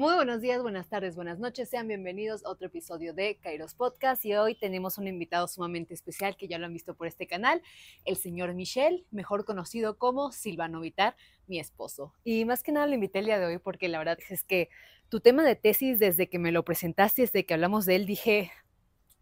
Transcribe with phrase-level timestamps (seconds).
[0.00, 1.68] buenos días, buenas tardes, buenas noches.
[1.68, 4.24] Sean bienvenidos a otro episodio de Kairos Podcast.
[4.24, 7.60] Y hoy tenemos un invitado sumamente especial que ya lo han visto por este canal,
[8.06, 11.16] el señor Michel, mejor conocido como Silvano Vitar,
[11.46, 12.14] mi esposo.
[12.24, 14.70] Y más que nada lo invité el día de hoy porque la verdad es que
[15.10, 18.50] tu tema de tesis, desde que me lo presentaste, desde que hablamos de él, dije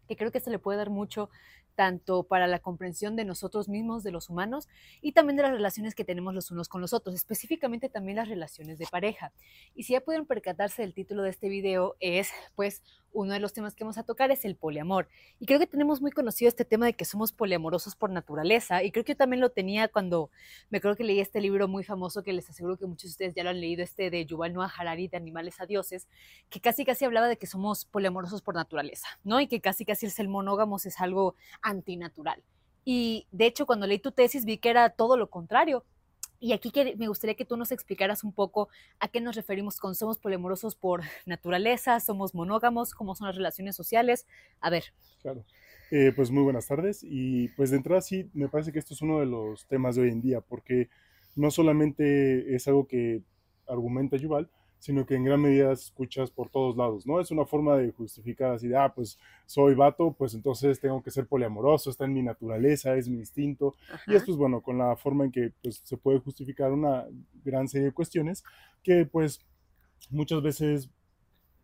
[0.07, 1.29] que creo que se le puede dar mucho
[1.79, 4.67] tanto para la comprensión de nosotros mismos, de los humanos,
[5.01, 8.27] y también de las relaciones que tenemos los unos con los otros, específicamente también las
[8.27, 9.31] relaciones de pareja.
[9.75, 12.83] Y si ya pudieron percatarse, el título de este video es, pues,
[13.13, 15.07] uno de los temas que vamos a tocar es el poliamor.
[15.39, 18.83] Y creo que tenemos muy conocido este tema de que somos poliamorosos por naturaleza.
[18.83, 20.29] Y creo que yo también lo tenía cuando
[20.69, 23.35] me creo que leí este libro muy famoso que les aseguro que muchos de ustedes
[23.35, 26.07] ya lo han leído, este de Yuval Noah Harari, de Animales a Dioses,
[26.49, 29.39] que casi casi hablaba de que somos poliamorosos por naturaleza, ¿no?
[29.39, 32.43] Y que casi casi el ser monógamos es algo antinatural.
[32.85, 35.83] Y de hecho, cuando leí tu tesis vi que era todo lo contrario,
[36.39, 39.95] y aquí me gustaría que tú nos explicaras un poco a qué nos referimos con
[39.95, 44.25] somos polimorosos por naturaleza, somos monógamos, cómo son las relaciones sociales.
[44.61, 44.85] A ver.
[45.21, 45.43] Claro.
[45.91, 47.03] Eh, pues muy buenas tardes.
[47.03, 50.03] Y pues de entrada sí, me parece que esto es uno de los temas de
[50.03, 50.89] hoy en día, porque
[51.35, 53.21] no solamente es algo que
[53.67, 57.19] argumenta Yuval, sino que en gran medida escuchas por todos lados, ¿no?
[57.19, 61.11] Es una forma de justificar así de, ah, pues soy vato, pues entonces tengo que
[61.11, 63.75] ser poliamoroso, está en mi naturaleza, es mi instinto.
[64.07, 67.05] Y esto es, bueno, con la forma en que pues, se puede justificar una
[67.43, 68.43] gran serie de cuestiones
[68.81, 69.41] que pues
[70.09, 70.89] muchas veces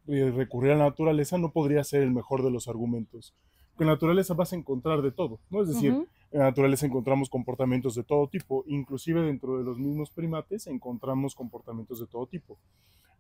[0.08, 3.34] eh, recurrir a la naturaleza no podría ser el mejor de los argumentos.
[3.76, 5.62] Con la naturaleza vas a encontrar de todo, ¿no?
[5.62, 10.10] Es decir, en la naturaleza encontramos comportamientos de todo tipo, inclusive dentro de los mismos
[10.12, 12.58] primates encontramos comportamientos de todo tipo.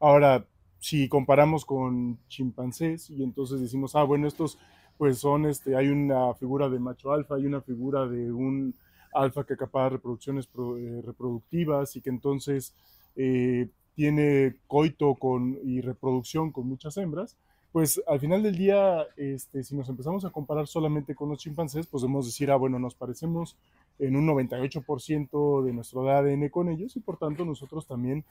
[0.01, 0.45] Ahora,
[0.79, 4.59] si comparamos con chimpancés y entonces decimos, ah, bueno, estos
[4.97, 8.75] pues son, este, hay una figura de macho alfa, hay una figura de un
[9.13, 12.75] alfa que acapara reproducciones eh, reproductivas y que entonces
[13.15, 17.37] eh, tiene coito con, y reproducción con muchas hembras,
[17.75, 21.85] pues al final del día, este, si nos empezamos a comparar solamente con los chimpancés,
[21.85, 23.57] podemos decir, ah, bueno, nos parecemos
[23.99, 28.23] en un 98% de nuestro ADN con ellos y por tanto nosotros también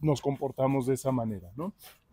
[0.00, 1.72] nos comportamos de esa manera, ¿no?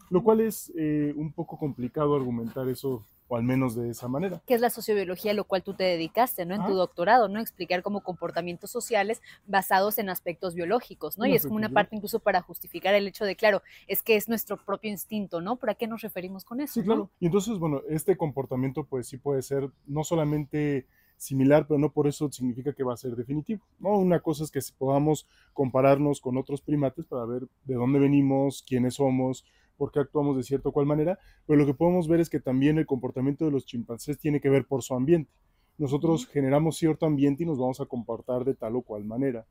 [0.09, 4.41] Lo cual es eh, un poco complicado argumentar eso o al menos de esa manera.
[4.45, 6.53] Que es la sociobiología a lo cual tú te dedicaste, ¿no?
[6.53, 7.39] En tu doctorado, ¿no?
[7.39, 11.25] Explicar como comportamientos sociales basados en aspectos biológicos, ¿no?
[11.25, 14.29] y es como una parte incluso para justificar el hecho de, claro, es que es
[14.29, 15.55] nuestro propio instinto, ¿no?
[15.55, 16.73] ¿Para qué nos referimos con eso?
[16.75, 17.09] Sí, claro.
[17.19, 20.85] Y entonces, bueno, este comportamiento pues sí puede ser no solamente
[21.17, 23.63] similar, pero no por eso significa que va a ser definitivo.
[23.79, 23.97] ¿no?
[23.97, 28.95] Una cosa es que podamos compararnos con otros primates para ver de dónde venimos, quiénes
[28.95, 29.45] somos,
[29.77, 32.39] por qué actuamos de cierta o cual manera, pero lo que podemos ver es que
[32.39, 35.31] también el comportamiento de los chimpancés tiene que ver por su ambiente.
[35.77, 39.45] Nosotros generamos cierto ambiente y nos vamos a comportar de tal o cual manera.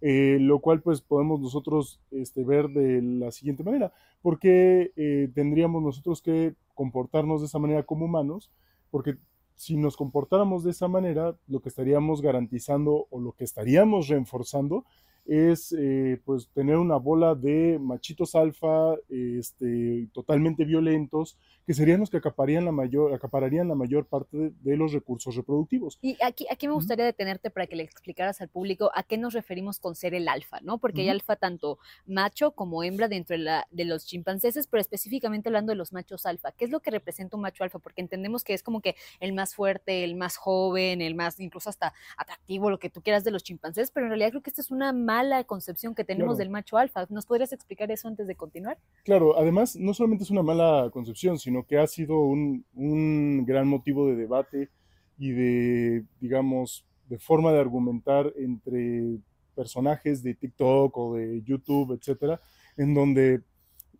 [0.00, 3.92] Eh, lo cual pues podemos nosotros este, ver de la siguiente manera.
[4.22, 8.50] ¿Por qué eh, tendríamos nosotros que comportarnos de esa manera como humanos?
[8.90, 9.16] Porque
[9.56, 14.84] si nos comportáramos de esa manera, lo que estaríamos garantizando o lo que estaríamos reforzando
[15.28, 21.36] es eh, pues tener una bola de machitos alfa este, totalmente violentos
[21.68, 25.98] que serían los que acapararían la mayor, acapararían la mayor parte de, los recursos reproductivos.
[26.00, 29.34] Y aquí, aquí me gustaría detenerte para que le explicaras al público a qué nos
[29.34, 30.78] referimos con ser el alfa, ¿no?
[30.78, 35.50] Porque hay alfa tanto macho como hembra dentro de, la, de los chimpancéses, pero específicamente
[35.50, 36.52] hablando de los machos alfa.
[36.52, 37.78] ¿Qué es lo que representa un macho alfa?
[37.80, 41.68] Porque entendemos que es como que el más fuerte, el más joven, el más incluso
[41.68, 44.62] hasta atractivo, lo que tú quieras de los chimpancés, pero en realidad creo que esta
[44.62, 47.06] es una mala concepción que tenemos del macho alfa.
[47.10, 48.78] ¿Nos podrías explicar eso antes de continuar?
[49.04, 53.66] Claro, además no solamente es una mala concepción, sino que ha sido un, un gran
[53.66, 54.70] motivo de debate
[55.18, 59.18] y de, digamos, de forma de argumentar entre
[59.56, 62.40] personajes de TikTok o de YouTube, etcétera,
[62.76, 63.42] en donde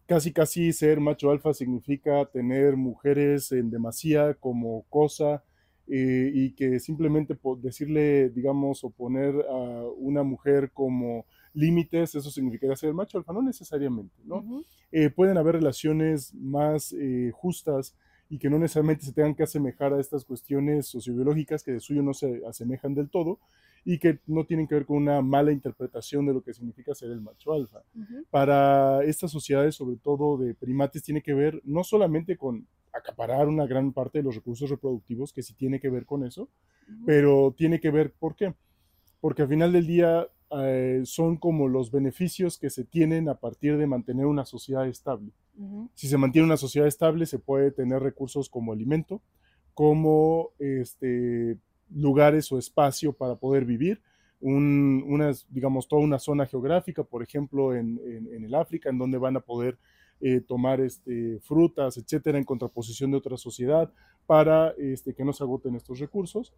[0.06, 5.42] casi casi ser macho alfa significa tener mujeres en demasía como cosa
[5.90, 11.24] eh, y que simplemente decirle, digamos, o poner a una mujer como
[11.54, 14.62] límites, eso significaría ser macho alfa, no necesariamente, ¿no?
[14.92, 17.94] Eh, pueden haber relaciones más eh, justas
[18.28, 22.02] y que no necesariamente se tengan que asemejar a estas cuestiones sociobiológicas que de suyo
[22.02, 23.38] no se asemejan del todo
[23.84, 27.10] y que no tienen que ver con una mala interpretación de lo que significa ser
[27.10, 27.82] el macho alfa.
[28.30, 33.66] Para estas sociedades, sobre todo de primates, tiene que ver no solamente con acaparar una
[33.66, 36.48] gran parte de los recursos reproductivos, que sí tiene que ver con eso,
[37.04, 38.54] pero tiene que ver, ¿por qué?
[39.20, 43.76] Porque al final del día eh, son como los beneficios que se tienen a partir
[43.76, 45.32] de mantener una sociedad estable.
[45.94, 49.20] Si se mantiene una sociedad estable, se puede tener recursos como alimento,
[49.74, 51.58] como este,
[51.90, 54.00] lugares o espacio para poder vivir,
[55.50, 59.40] digamos, toda una zona geográfica, por ejemplo, en, en, el África, en donde van a
[59.40, 59.78] poder
[60.20, 63.92] eh, tomar este, frutas, etcétera, en contraposición de otra sociedad
[64.26, 66.52] para este, que no se agoten estos recursos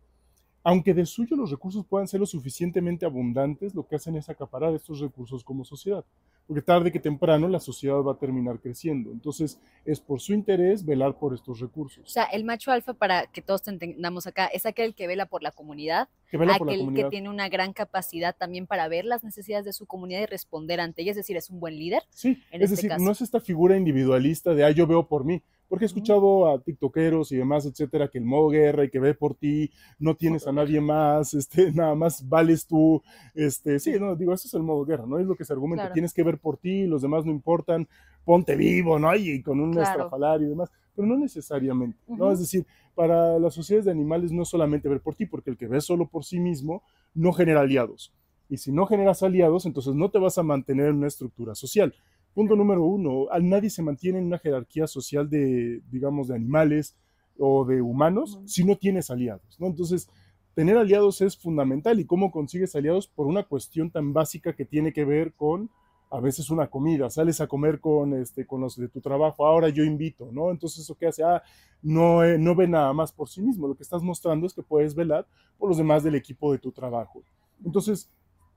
[0.62, 4.74] aunque de suyo los recursos puedan ser lo suficientemente abundantes, lo que hacen es acaparar
[4.74, 6.04] estos recursos como sociedad.
[6.46, 9.12] Porque tarde que temprano la sociedad va a terminar creciendo.
[9.12, 12.04] Entonces, es por su interés velar por estos recursos.
[12.04, 15.42] O sea, el macho alfa, para que todos entendamos acá, es aquel que vela por
[15.42, 17.04] la comunidad, que vela aquel por la comunidad.
[17.04, 20.80] que tiene una gran capacidad también para ver las necesidades de su comunidad y responder
[20.80, 22.02] ante ellas, es decir, es un buen líder.
[22.10, 25.42] Sí, es este decir, no es esta figura individualista de, ah, yo veo por mí.
[25.70, 29.14] Porque he escuchado a tiktokeros y demás, etcétera, que el modo guerra y que ve
[29.14, 29.70] por ti,
[30.00, 33.00] no tienes a nadie más, este, nada más vales tú,
[33.36, 35.20] este, sí, no, digo, eso es el modo guerra, ¿no?
[35.20, 37.86] Es lo que se argumenta, tienes que ver por ti, los demás no importan,
[38.24, 39.14] ponte vivo, ¿no?
[39.14, 42.32] Y con un estrafalar y demás, pero no necesariamente, ¿no?
[42.32, 45.68] Es decir, para las sociedades de animales no solamente ver por ti, porque el que
[45.68, 46.82] ve solo por sí mismo
[47.14, 48.12] no genera aliados.
[48.48, 51.94] Y si no generas aliados, entonces no te vas a mantener en una estructura social.
[52.34, 56.96] Punto número uno, nadie se mantiene en una jerarquía social de, digamos, de animales
[57.38, 59.66] o de humanos si no tienes aliados, ¿no?
[59.66, 60.08] Entonces,
[60.54, 64.92] tener aliados es fundamental y cómo consigues aliados por una cuestión tan básica que tiene
[64.92, 65.70] que ver con
[66.10, 69.68] a veces una comida, sales a comer con, este, con los de tu trabajo, ahora
[69.68, 70.50] yo invito, ¿no?
[70.50, 71.42] Entonces eso que hace, ah,
[71.82, 74.62] no, eh, no ve nada más por sí mismo, lo que estás mostrando es que
[74.62, 77.22] puedes velar por los demás del equipo de tu trabajo.
[77.64, 78.10] Entonces,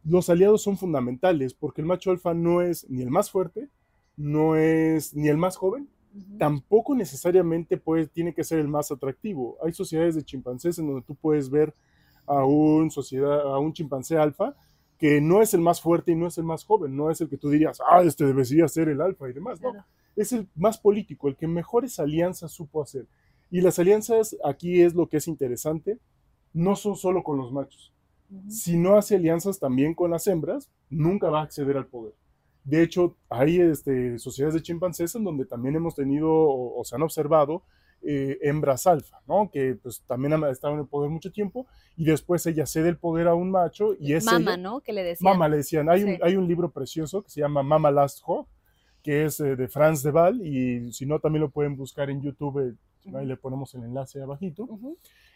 [0.06, 3.70] los aliados son fundamentales porque el macho alfa no es ni el más fuerte,
[4.18, 5.88] no es ni el más joven,
[6.38, 9.58] tampoco necesariamente puede, tiene que ser el más atractivo.
[9.64, 11.74] Hay sociedades de chimpancés en donde tú puedes ver
[12.26, 14.56] a un, sociedad, a un chimpancé alfa
[15.00, 17.30] que no es el más fuerte y no es el más joven, no es el
[17.30, 19.74] que tú dirías, ah, este debería ser el alfa y demás, no.
[20.16, 23.08] Es el más político, el que mejores alianzas supo hacer.
[23.50, 25.98] Y las alianzas, aquí es lo que es interesante,
[26.54, 27.93] no son solo con los machos
[28.48, 32.14] si no hace alianzas también con las hembras, nunca va a acceder al poder.
[32.64, 37.02] De hecho, hay este, sociedades de chimpancés en donde también hemos tenido o, se han
[37.02, 37.64] observado
[38.02, 39.50] eh, hembras alfa, ¿no?
[39.52, 42.98] Que pues también han estado en el poder mucho tiempo y después ella cede el
[42.98, 44.82] poder a un macho y es Mama, ¿no?
[44.82, 45.32] Que le decían.
[45.32, 45.90] Mama le decían.
[45.90, 48.48] Hay, un, hay un libro precioso que se llama Mama Last Ho,
[49.02, 52.22] que es eh, de Franz de Waal y si no también lo pueden buscar en
[52.22, 52.76] YouTube, eh,
[53.16, 54.68] ahí le ponemos el enlace abajito.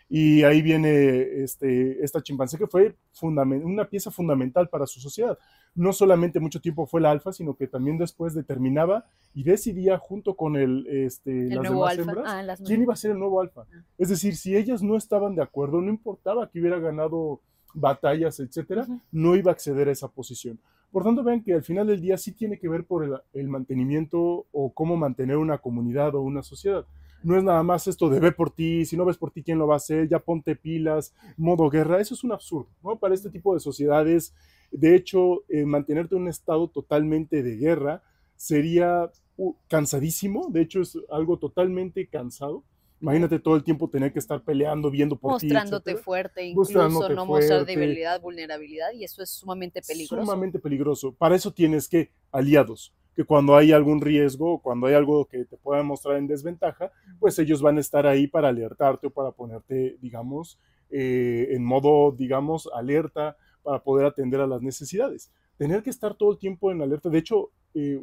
[0.09, 5.37] Y ahí viene este, esta chimpancé que fue una pieza fundamental para su sociedad.
[5.75, 10.35] No solamente mucho tiempo fue la alfa, sino que también después determinaba y decidía junto
[10.35, 13.65] con el, este, las demás hembras ah, quién iba a ser el nuevo alfa.
[13.71, 13.83] Ah.
[13.97, 17.41] Es decir, si ellas no estaban de acuerdo, no importaba que hubiera ganado
[17.73, 20.57] batallas, etcétera, no iba a acceder a esa posición.
[20.89, 24.47] Por tanto, vean que al final del día sí tiene que ver por el mantenimiento
[24.51, 26.85] o cómo mantener una comunidad o una sociedad
[27.23, 29.57] no es nada más esto de ve por ti, si no ves por ti, ¿quién
[29.57, 30.07] lo va a hacer?
[30.07, 32.97] Ya ponte pilas, modo guerra, eso es un absurdo, ¿no?
[32.97, 34.33] Para este tipo de sociedades,
[34.71, 38.03] de hecho, eh, mantenerte en un estado totalmente de guerra
[38.35, 42.63] sería uh, cansadísimo, de hecho es algo totalmente cansado.
[42.99, 46.01] Imagínate todo el tiempo tener que estar peleando, viendo por Mostrándote ti.
[46.01, 50.24] fuerte, incluso no mostrar debilidad, vulnerabilidad, y eso es sumamente peligroso.
[50.24, 51.13] Sumamente peligroso.
[51.13, 55.43] Para eso tienes que aliados que cuando hay algún riesgo o cuando hay algo que
[55.45, 59.31] te pueda mostrar en desventaja, pues ellos van a estar ahí para alertarte o para
[59.31, 60.59] ponerte, digamos,
[60.91, 65.31] eh, en modo, digamos, alerta para poder atender a las necesidades.
[65.57, 68.00] Tener que estar todo el tiempo en alerta, de hecho, eh,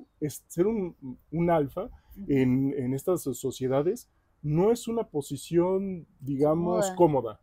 [0.48, 0.96] ser un,
[1.48, 1.90] alfa
[2.26, 4.10] en, estas sociedades
[4.42, 7.40] no es una posición, digamos, cómoda.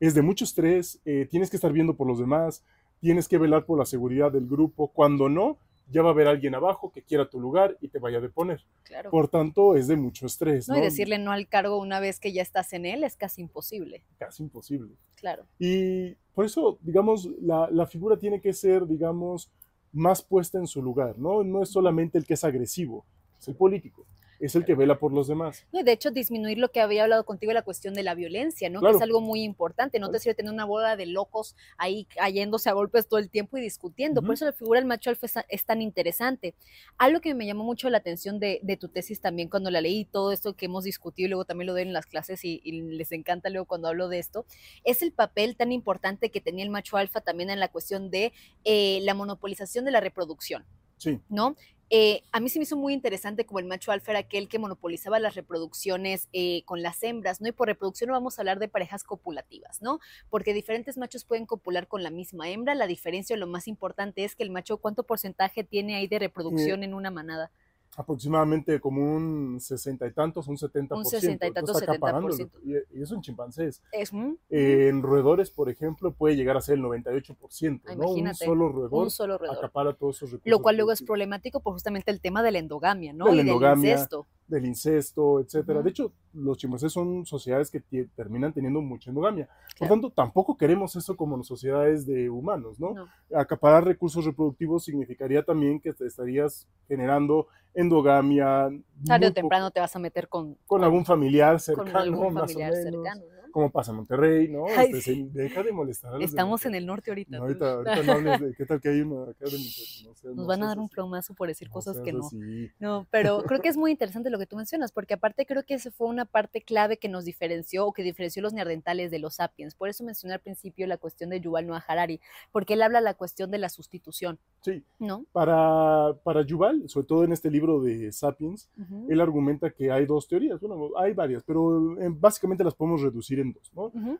[0.00, 2.64] Es de mucho estrés, eh, tienes que estar viendo por los demás,
[2.98, 4.88] tienes que velar por la seguridad del grupo.
[4.88, 5.58] Cuando no,
[5.90, 8.64] ya va a haber alguien abajo que quiera tu lugar y te vaya a deponer.
[8.84, 9.10] Claro.
[9.10, 10.68] Por tanto, es de mucho estrés.
[10.68, 13.40] No, y decirle no al cargo una vez que ya estás en él es casi
[13.40, 14.02] imposible.
[14.18, 14.94] Casi imposible.
[15.16, 15.44] Claro.
[15.58, 19.50] Y por eso, digamos, la, la figura tiene que ser, digamos,
[19.92, 21.42] más puesta en su lugar, ¿no?
[21.42, 23.04] No es solamente el que es agresivo,
[23.38, 24.06] es el político
[24.40, 25.66] es el que vela por los demás.
[25.70, 28.80] de hecho, disminuir lo que había hablado contigo, la cuestión de la violencia, ¿no?
[28.80, 29.98] Que es algo muy importante.
[29.98, 33.58] No te sirve tener una boda de locos ahí cayéndose a golpes todo el tiempo
[33.58, 34.22] y discutiendo.
[34.22, 36.54] Por eso la figura del macho alfa es, tan interesante.
[36.96, 40.32] Algo que me llamó mucho la atención de, tu tesis también cuando la leí, todo
[40.32, 43.50] esto que hemos discutido y luego también lo doy en las clases y, les encanta
[43.50, 44.46] luego cuando hablo de esto,
[44.84, 48.32] es el papel tan importante que tenía el macho alfa también en la cuestión de
[48.64, 50.64] eh, la monopolización de la reproducción.
[50.96, 51.18] Sí.
[51.28, 51.56] ¿No?
[51.92, 54.60] Eh, a mí se me hizo muy interesante como el macho alfa era aquel que
[54.60, 57.48] monopolizaba las reproducciones eh, con las hembras, ¿no?
[57.48, 59.98] Y por reproducción no vamos a hablar de parejas copulativas, ¿no?
[60.28, 62.76] Porque diferentes machos pueden copular con la misma hembra.
[62.76, 66.84] La diferencia, lo más importante es que el macho, ¿cuánto porcentaje tiene ahí de reproducción
[66.84, 67.50] en una manada?
[67.96, 71.20] Aproximadamente como un sesenta y tantos, un setenta por ciento.
[71.20, 71.82] 60 y tantos.
[71.82, 72.50] 70%.
[72.64, 73.82] Y, eso en chimpancés.
[73.92, 78.10] Es mm, Eh, en roedores, por ejemplo, puede llegar a ser el 98%, Ah, ¿no?
[78.10, 79.58] Un solo roedor un solo roedor.
[79.58, 80.50] acapara todos esos recursos.
[80.50, 83.26] Lo cual luego es problemático por justamente el tema de la endogamia, ¿no?
[83.26, 84.26] De la y del incesto.
[84.50, 85.80] Del incesto, etcétera.
[85.82, 87.80] De hecho, los chimpancés son sociedades que
[88.16, 89.46] terminan teniendo mucha endogamia.
[89.46, 89.94] Por Claro.
[89.94, 92.94] tanto, tampoco queremos eso como sociedades de humanos, ¿no?
[92.94, 93.06] No.
[93.34, 98.68] Acaparar recursos reproductivos significaría también que te estarías generando endogamia.
[99.06, 102.52] Tarde o temprano te vas a meter con, con algún familiar con cercano, algún más
[102.52, 102.92] familiar o menos.
[102.92, 103.39] cercano, ¿no?
[103.50, 104.64] Como pasa en Monterrey, ¿no?
[104.68, 107.36] Ay, Este, se- deja de molestar a los de Estamos en el norte ahorita.
[107.36, 110.04] No, ahorita, ahorita no hables de qué tal que hay uno acá de Monterrey.
[110.04, 112.26] No Nos no van a dar un plomazo por decir cosas que no.
[112.26, 112.70] así.
[112.78, 115.74] No, pero creo que es muy interesante lo que tú mencionas, porque aparte creo que
[115.74, 119.34] esa fue una parte clave que nos diferenció o que diferenció los neandertales de los
[119.36, 119.74] sapiens.
[119.74, 122.20] Por eso mencioné al principio la cuestión de Yuval Noah Harari,
[122.52, 125.24] porque él habla la cuestión de la sustitución, Sí, ¿no?
[125.32, 128.68] para, para Yuval, sobre todo en este libro de Sapiens,
[129.08, 133.39] él argumenta que hay dos teorías, bueno, hay varias, pero eh, básicamente las podemos reducir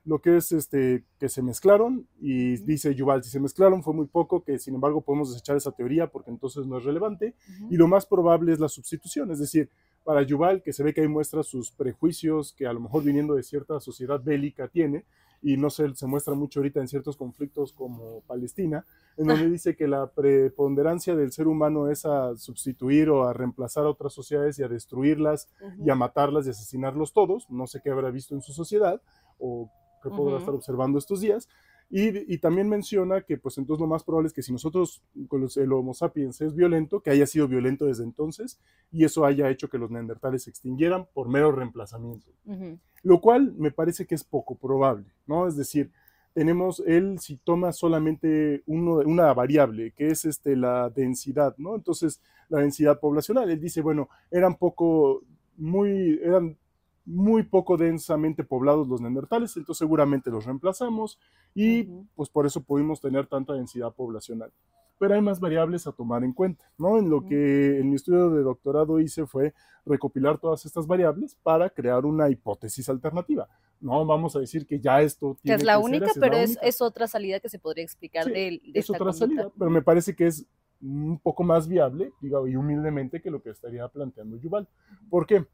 [0.04, 4.06] Lo que es este, que se mezclaron, y dice Yuval, si se mezclaron fue muy
[4.06, 7.34] poco, que sin embargo podemos desechar esa teoría porque entonces no es relevante,
[7.70, 9.70] y lo más probable es la sustitución, es decir,
[10.04, 13.34] para Yuval, que se ve que ahí muestra sus prejuicios, que a lo mejor viniendo
[13.34, 15.04] de cierta sociedad bélica tiene,
[15.42, 18.84] y no se, se muestra mucho ahorita en ciertos conflictos como Palestina,
[19.16, 23.84] en donde dice que la preponderancia del ser humano es a sustituir o a reemplazar
[23.84, 25.48] a otras sociedades y a destruirlas
[25.84, 27.48] y a matarlas y asesinarlos todos.
[27.50, 29.00] No sé qué habrá visto en su sociedad
[29.38, 29.70] o
[30.02, 31.48] qué podrá estar observando estos días.
[31.92, 35.40] Y, y también menciona que pues entonces lo más probable es que si nosotros, con
[35.40, 38.60] los- el Homo sapiens es violento, que haya sido violento desde entonces
[38.92, 42.30] y eso haya hecho que los neandertales se extinguieran por mero reemplazamiento.
[43.02, 45.48] Lo cual me parece que es poco probable, ¿no?
[45.48, 45.90] Es decir,
[46.32, 51.74] tenemos él si toma solamente uno, una variable, que es este, la densidad, ¿no?
[51.74, 53.50] Entonces, la densidad poblacional.
[53.50, 55.22] Él dice, bueno, eran poco,
[55.56, 56.56] muy, eran
[57.10, 61.18] muy poco densamente poblados los neandertales, entonces seguramente los reemplazamos
[61.54, 64.52] y pues por eso pudimos tener tanta densidad poblacional.
[64.98, 66.98] Pero hay más variables a tomar en cuenta, ¿no?
[66.98, 69.54] En lo que en mi estudio de doctorado hice fue
[69.86, 73.48] recopilar todas estas variables para crear una hipótesis alternativa.
[73.80, 76.50] No vamos a decir que ya esto Que tiene es la que única, pero es,
[76.50, 76.66] única.
[76.66, 79.18] es otra salida que se podría explicar Sí, de, de es esta otra conducta.
[79.26, 80.46] salida, pero me parece que es
[80.82, 84.68] un poco más viable, digo, y humildemente que lo que estaría planteando Yuval.
[85.08, 85.46] ¿Por qué?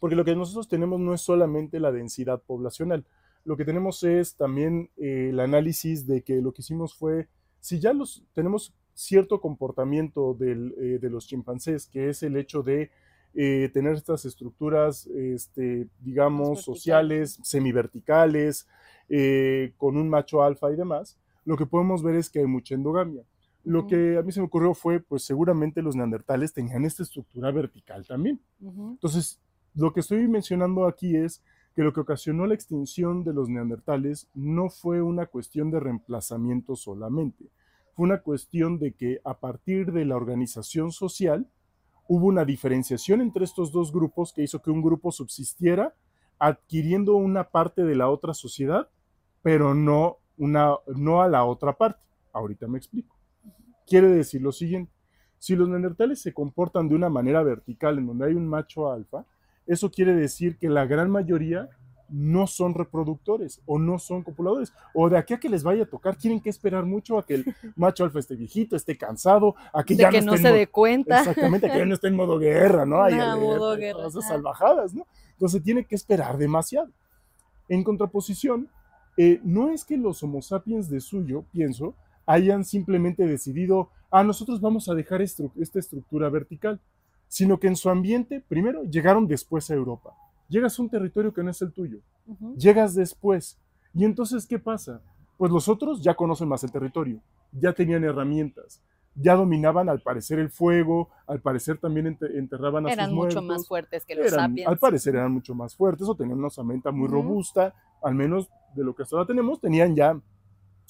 [0.00, 3.04] Porque lo que nosotros tenemos no es solamente la densidad poblacional,
[3.44, 7.28] lo que tenemos es también eh, el análisis de que lo que hicimos fue,
[7.60, 12.62] si ya los tenemos cierto comportamiento del, eh, de los chimpancés, que es el hecho
[12.62, 12.90] de
[13.34, 18.68] eh, tener estas estructuras, este, digamos, sociales, semiverticales,
[19.08, 22.74] eh, con un macho alfa y demás, lo que podemos ver es que hay mucha
[22.74, 23.24] endogamia.
[23.64, 23.88] Lo Ujú.
[23.88, 28.06] que a mí se me ocurrió fue, pues seguramente los neandertales tenían esta estructura vertical
[28.06, 28.40] también.
[28.60, 28.92] Ujú.
[28.92, 29.40] Entonces,
[29.74, 31.42] lo que estoy mencionando aquí es
[31.74, 36.76] que lo que ocasionó la extinción de los neandertales no fue una cuestión de reemplazamiento
[36.76, 37.50] solamente,
[37.94, 41.48] fue una cuestión de que a partir de la organización social
[42.06, 45.94] hubo una diferenciación entre estos dos grupos que hizo que un grupo subsistiera
[46.38, 48.88] adquiriendo una parte de la otra sociedad,
[49.42, 50.18] pero no,
[51.20, 52.04] a la otra parte.
[52.32, 53.16] Ahorita me explico.
[53.86, 54.92] Quiere decir lo siguiente,
[55.38, 59.24] si los neandertales se comportan de una manera vertical en donde hay un macho alfa,
[59.66, 61.68] eso quiere decir que la gran mayoría
[62.10, 64.72] no son reproductores o no son copuladores.
[64.92, 67.34] O de aquí a que les vaya a tocar, tienen que esperar mucho a que
[67.36, 67.44] el
[67.76, 71.20] macho alfa esté viejito, esté cansado, a que de ya que no, se dé cuenta.
[71.20, 73.02] Exactamente, que ya no esté en modo guerra, ¿no?
[73.02, 75.06] Alerta modo guerra, todas esas salvajadas, ¿no?
[75.32, 76.90] Entonces tiene que esperar demasiado.
[77.68, 78.68] En contraposición,
[79.16, 81.94] eh, no es que los Homo sapiens de suyo, pienso,
[82.26, 86.78] hayan simplemente decidido, ah, nosotros vamos a dejar estru- esta estructura vertical,
[87.34, 90.12] sino que en su ambiente, primero, llegaron después a Europa.
[90.48, 91.98] Llegas a un territorio que no es el tuyo,
[92.56, 93.58] llegas después.
[93.92, 95.00] Y entonces, ¿qué pasa?
[95.36, 97.18] Pues los otros ya conocen más el territorio,
[97.50, 98.80] ya tenían herramientas,
[99.16, 103.42] ya dominaban al parecer el fuego, al parecer también ente- enterraban a Eran sus mucho
[103.42, 103.44] muertos.
[103.46, 104.68] más fuertes que los Eran- sapiens.
[104.68, 108.84] Al parecer eran mucho más fuertes o tenían una osamenta muy robusta, al menos de
[108.84, 110.16] lo que hasta ahora tenemos, tenían ya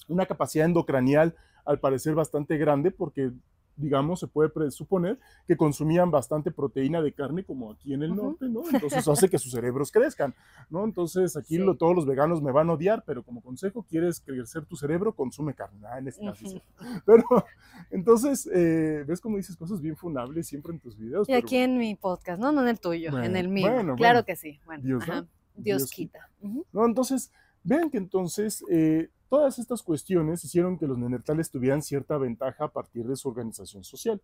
[0.08, 1.34] una capacidad endocranial
[1.64, 3.30] al parecer bastante grande porque,
[3.76, 8.22] digamos, se puede presuponer que consumían bastante proteína de carne como aquí en el Ujú.
[8.22, 8.62] norte, ¿no?
[8.70, 10.34] Entonces eso hace que sus cerebros crezcan,
[10.70, 10.84] ¿no?
[10.84, 11.58] Entonces aquí Sí.
[11.58, 15.12] lo- todos los veganos me van a odiar, pero como consejo, quieres crecer tu cerebro,
[15.14, 15.80] consume carne.
[15.86, 16.62] Ah, en este caso sí.
[17.06, 17.24] Pero,
[17.90, 21.28] entonces, eh, ¿ves cómo dices cosas bien funables siempre en tus videos?
[21.28, 23.70] Y Pero- aquí en mi podcast, no, no en el tuyo, en el mío.
[23.72, 24.26] bueno, claro bueno.
[24.26, 24.60] que sí.
[24.64, 25.26] Bueno, Dios Dios,
[25.56, 26.28] Dios quita.
[26.72, 26.84] ¿no?
[26.86, 27.30] Entonces,
[27.64, 32.68] Vean que entonces eh, todas estas cuestiones hicieron que los neandertales tuvieran cierta ventaja a
[32.68, 34.20] partir de su organización social.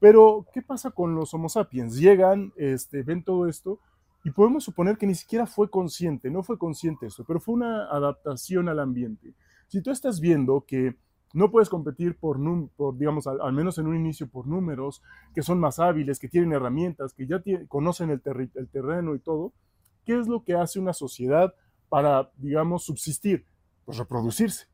[0.00, 1.98] Pero, ¿qué pasa con los Homo sapiens?
[1.98, 3.80] Llegan, este, ven todo esto
[4.24, 7.86] y podemos suponer que ni siquiera fue consciente, no fue consciente eso, pero fue una
[7.90, 9.34] adaptación al ambiente.
[9.66, 10.96] Si tú estás viendo que
[11.34, 12.38] no puedes competir por,
[12.76, 15.02] por digamos, al, menos en un inicio, por números,
[15.34, 18.22] que son más hábiles, que tienen herramientas, que ya conocen el,
[18.54, 19.52] el terreno y todo,
[20.04, 21.54] ¿qué es lo que hace una sociedad
[21.88, 23.44] para, digamos, subsistir?
[23.84, 24.66] Pues reproducirse.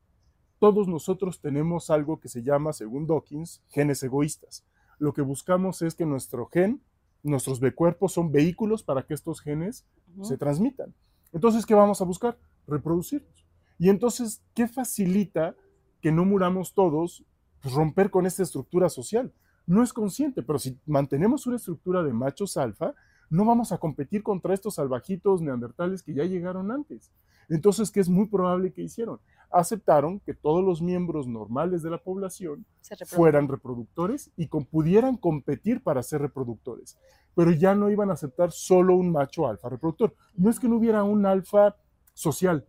[0.59, 4.63] Todos nosotros tenemos algo que se llama, según Dawkins, genes egoístas.
[4.97, 6.81] Lo que buscamos es que nuestro gen
[7.23, 9.85] nuestros cuerpos son vehículos para que estos genes
[10.21, 10.93] se transmitan.
[11.31, 12.37] Entonces, ¿qué vamos a buscar?
[12.67, 13.45] Reproducirnos.
[13.79, 15.55] Y entonces, ¿qué facilita
[16.01, 17.23] que no muramos todos?
[17.61, 19.33] Pues romper con esta estructura social.
[19.65, 22.93] No es consciente, pero si mantenemos una estructura de machos alfa,
[23.33, 27.11] no vamos a competir contra estos salvajitos neandertales que ya llegaron antes.
[27.49, 29.19] Entonces, ¿qué es muy probable que hicieron?
[29.53, 32.65] aceptaron que todos los miembros normales de la población
[33.05, 36.97] fueran reproductores y pudieran competir para ser reproductores,
[37.35, 40.15] pero ya no iban a aceptar solo un macho alfa reproductor.
[40.35, 41.75] No es que no hubiera un alfa
[42.13, 42.65] social,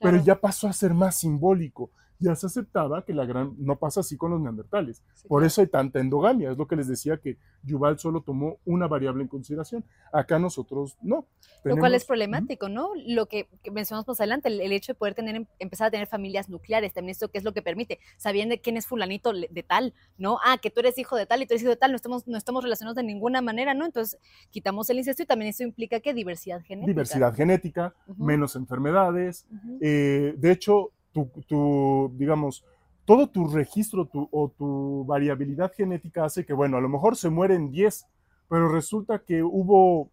[0.00, 1.90] pero ya pasó a ser más simbólico
[2.20, 5.02] ya se aceptaba que la gran, no pasa así con los neandertales.
[5.26, 8.86] Por eso hay tanta endogamia, es lo que les decía que Yuval solo tomó una
[8.86, 9.84] variable en consideración.
[10.12, 11.26] Acá nosotros no.
[11.64, 12.90] lo cual es problemático, ¿no?
[13.06, 16.50] Lo que, mencionamos más adelante, el, hecho de poder tener, em, empezar a tener familias
[16.50, 20.38] nucleares, también esto que es lo que permite, sabiendo quién es fulanito de tal, ¿no?
[20.44, 22.26] Ah, que tú eres hijo de tal y tú eres hijo de tal, no estamos,
[22.26, 23.86] no estamos relacionados de ninguna manera, ¿no?
[23.86, 26.90] Entonces, quitamos el incesto y también eso implica que diversidad genética.
[26.90, 29.46] Diversidad genética, menos enfermedades.
[29.80, 32.64] Eh, de hecho, tu, digamos,
[33.04, 37.70] todo tu registro o tu variabilidad genética hace que, bueno, a lo mejor se mueren
[37.70, 38.06] 10,
[38.48, 40.10] pero resulta que hubo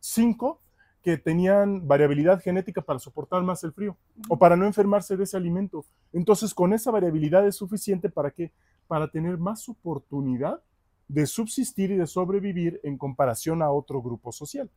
[0.00, 0.60] 5
[1.02, 3.96] que tenían variabilidad genética para soportar más el frío
[4.28, 5.84] o para no enfermarse de ese alimento.
[6.12, 8.52] Entonces, con esa variabilidad es suficiente para que
[8.88, 10.60] para tener más oportunidad
[11.08, 14.68] de subsistir y de sobrevivir en comparación a otro grupo social.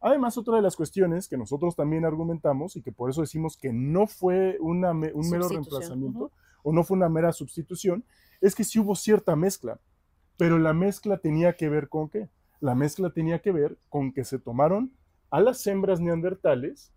[0.00, 3.72] Además, otra de las cuestiones que nosotros también argumentamos y que por eso decimos que
[3.72, 6.32] no fue un mero reemplazamiento
[6.62, 8.04] o no fue una mera sustitución,
[8.40, 9.78] es que sí hubo cierta mezcla,
[10.38, 12.30] pero la mezcla tenía que ver con qué?
[12.60, 14.92] La mezcla tenía que ver con que se tomaron
[15.30, 16.92] a las hembras neandertales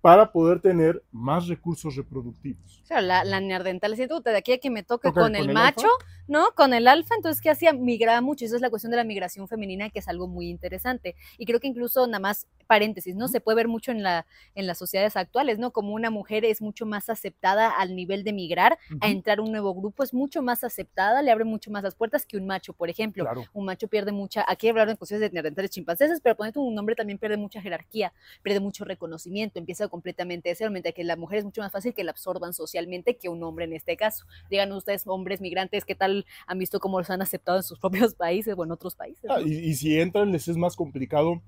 [0.00, 2.82] para poder tener más recursos reproductivos.
[2.86, 5.88] Claro, la, la neandertal siento de aquí a que me toque con, el, macho,
[6.28, 6.52] ¿no?
[6.54, 7.72] Con el alfa, entonces, ¿qué hacía?
[7.72, 11.16] Migraba mucho, esa es la cuestión de la migración femenina, que es algo muy interesante.
[11.36, 13.28] Y creo que incluso, nada más, paréntesis, ¿no?
[13.28, 15.72] Se puede ver mucho en, la, en las sociedades actuales, ¿no?
[15.72, 19.50] Como una mujer es mucho más aceptada al nivel de migrar, a entrar a un
[19.50, 22.72] nuevo grupo, es mucho más aceptada, le abre mucho más las puertas que un macho,
[22.72, 23.28] por ejemplo.
[23.52, 26.94] Un macho pierde mucha, aquí hablaron en cuestiones de neandertales chimpancés, pero ponerte un nombre
[26.94, 31.44] también pierde mucha jerarquía, pierde mucho reconocimiento, empieza completamente ese momento que la mujer es
[31.44, 34.26] mucho más fácil que la absorban socialmente que un hombre en este caso.
[34.50, 38.14] Digan ustedes, hombres migrantes, ¿qué tal han visto cómo los han aceptado en sus propios
[38.14, 39.30] países o en otros países?
[39.30, 41.42] Ah, y, si entran, les es más complicado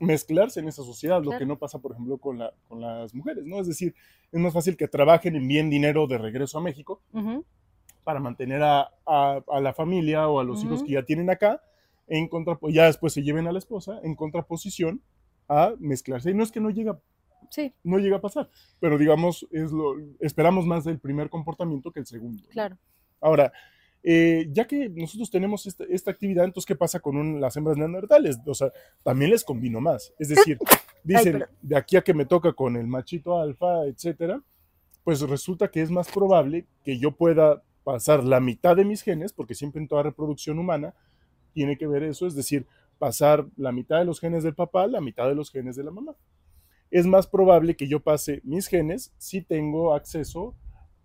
[0.00, 3.44] mezclarse en esa sociedad, lo que no pasa, por ejemplo, con, la, con las mujeres,
[3.44, 3.60] ¿no?
[3.60, 3.94] Es decir,
[4.30, 7.02] es más fácil que trabajen en bien dinero de regreso a México
[8.04, 11.60] para mantener a, a, la familia o a los hijos que ya tienen acá,
[12.06, 15.02] en contra, ya después se lleven a la esposa, en contraposición
[15.48, 16.30] a mezclarse.
[16.30, 17.00] Y no es que no llega
[17.50, 17.72] Sí.
[17.82, 18.48] No llega a pasar,
[18.80, 22.42] pero digamos, es lo, esperamos más del primer comportamiento que el segundo.
[22.50, 22.76] Claro.
[23.20, 23.52] Ahora,
[24.02, 28.38] eh, ya que nosotros tenemos esta, actividad, entonces, ¿qué pasa con las hembras neandertales?
[28.46, 28.72] O sea,
[29.02, 30.14] también les convino más.
[30.18, 30.58] Es decir,
[31.04, 34.40] dicen, de aquí a que me toca con el machito alfa, etcétera,
[35.04, 39.32] pues resulta que es más probable que yo pueda pasar la mitad de mis genes,
[39.32, 40.94] porque siempre en toda reproducción humana
[41.54, 42.66] tiene que ver eso, es decir,
[42.98, 45.90] pasar la mitad de los genes del papá, la mitad de los genes de la
[45.90, 46.14] mamá
[46.90, 50.54] es más probable que yo pase mis genes si tengo acceso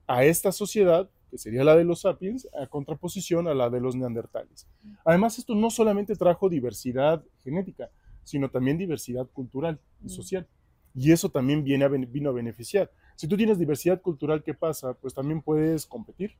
[0.07, 3.95] a esta sociedad, que sería la de los sapiens, a contraposición a la de los
[3.95, 4.67] neandertales.
[5.03, 7.89] Además, esto no solamente trajo diversidad genética,
[8.23, 10.47] sino también diversidad cultural y social.
[10.95, 12.91] Y eso también viene a, vino a beneficiar.
[13.15, 14.93] Si tú tienes diversidad cultural, ¿qué pasa?
[14.93, 16.37] Pues también puedes competir,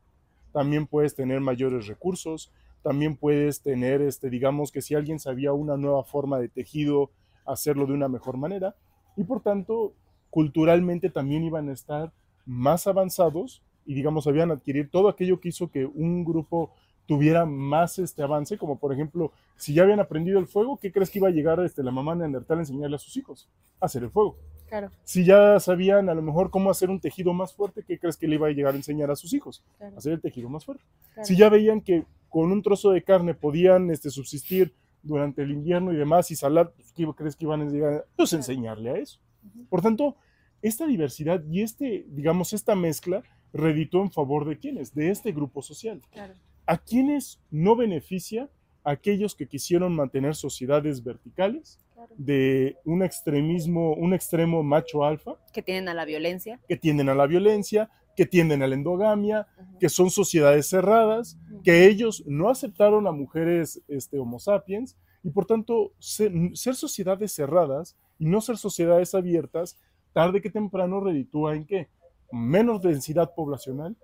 [0.51, 2.51] también puedes tener mayores recursos,
[2.84, 7.12] también puedes tener, este, digamos que si alguien sabía una nueva forma de tejido,
[7.45, 8.75] hacerlo de una mejor manera
[9.15, 9.93] y por tanto
[10.30, 12.12] culturalmente también iban a estar
[12.45, 16.71] más avanzados y digamos habían adquirir todo aquello que hizo que un grupo
[17.06, 21.10] tuviera más este avance, como por ejemplo, si ya habían aprendido el fuego, ¿qué crees
[21.10, 23.49] que iba a llegar este, la mamá neandertal a enseñarle a sus hijos?
[23.80, 24.38] A hacer el fuego.
[24.69, 24.89] Claro.
[25.04, 28.28] Si ya sabían a lo mejor cómo hacer un tejido más fuerte, ¿qué crees que
[28.28, 29.63] le iba a llegar a enseñar a sus hijos?
[29.80, 30.84] A hacer el tejido más fuerte.
[31.23, 34.73] Si ya veían que con un trozo de carne podían este, subsistir
[35.04, 38.06] durante el invierno y demás y salar, ¿qué crees que iban a llegar?
[38.15, 39.19] Pues enseñarle a eso.
[39.69, 40.15] Por tanto,
[40.62, 45.62] esta diversidad y este, digamos, esta mezcla reditó en favor de quiénes, de este grupo
[45.62, 46.01] social.
[46.12, 46.34] Claro.
[46.65, 48.49] ¿A quiénes no beneficia?
[48.86, 52.13] Aquellos que quisieron mantener sociedades verticales Claro.
[52.17, 56.60] de un extremismo, un extremo macho alfa, Que tienen a la violencia.
[56.67, 59.77] que tienden a la violencia, que tienden a la endogamia, Ujú.
[59.79, 61.62] que son sociedades cerradas, Ujú.
[61.63, 67.33] que ellos no aceptaron a mujeres este, homo sapiens y por tanto ser, ser sociedades
[67.33, 69.77] cerradas y no ser sociedades abiertas,
[70.12, 71.88] tarde que temprano reditúa en qué?
[72.31, 73.95] Menos densidad poblacional,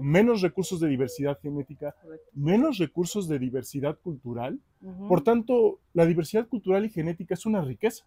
[0.00, 2.26] menos recursos de diversidad genética, Correcto.
[2.34, 4.60] menos recursos de diversidad cultural.
[5.08, 8.04] Por tanto, la diversidad cultural y genética es una riqueza,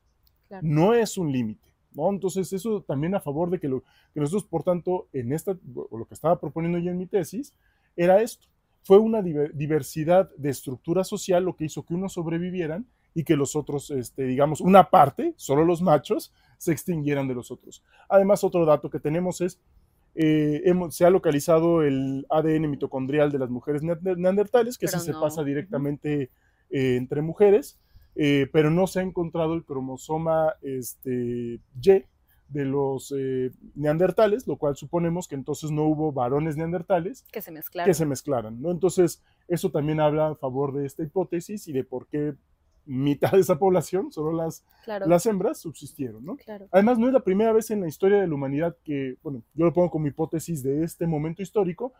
[0.47, 0.67] Claro.
[0.67, 1.67] no es un límite.
[1.93, 2.09] ¿no?
[2.09, 3.81] Entonces, eso también a favor de que, lo,
[4.13, 5.57] que nosotros, por tanto, en esta,
[5.89, 7.53] o lo que estaba proponiendo yo en mi tesis,
[7.95, 8.47] era esto.
[8.83, 13.35] Fue una diver- diversidad de estructura social lo que hizo que unos sobrevivieran y que
[13.35, 17.83] los otros, este, digamos, una parte, solo los machos, se extinguieran de los otros.
[18.09, 19.59] Además, otro dato que tenemos es,
[20.15, 24.93] eh, hemos- se ha localizado el ADN mitocondrial de las mujeres neander- neandertales, que sí
[25.05, 26.29] se pasa directamente
[26.73, 27.77] eh, entre mujeres,
[28.15, 32.03] eh, pero no se ha encontrado el cromosoma este, Y
[32.51, 37.51] de los eh, neandertales, lo cual suponemos que entonces no hubo varones neandertales Que se
[37.51, 37.89] mezclaron.
[37.89, 38.71] que se mezclaran, ¿no?
[38.71, 42.35] Entonces, eso también habla a favor de esta hipótesis y de por qué
[42.85, 45.05] mitad de esa población, solo las, Claro.
[45.07, 46.35] las hembras, subsistieron, ¿no?
[46.35, 46.67] Claro.
[46.71, 49.65] Además, no es la primera vez en la historia de la humanidad que, bueno, yo
[49.65, 51.93] lo pongo como hipótesis de este momento histórico,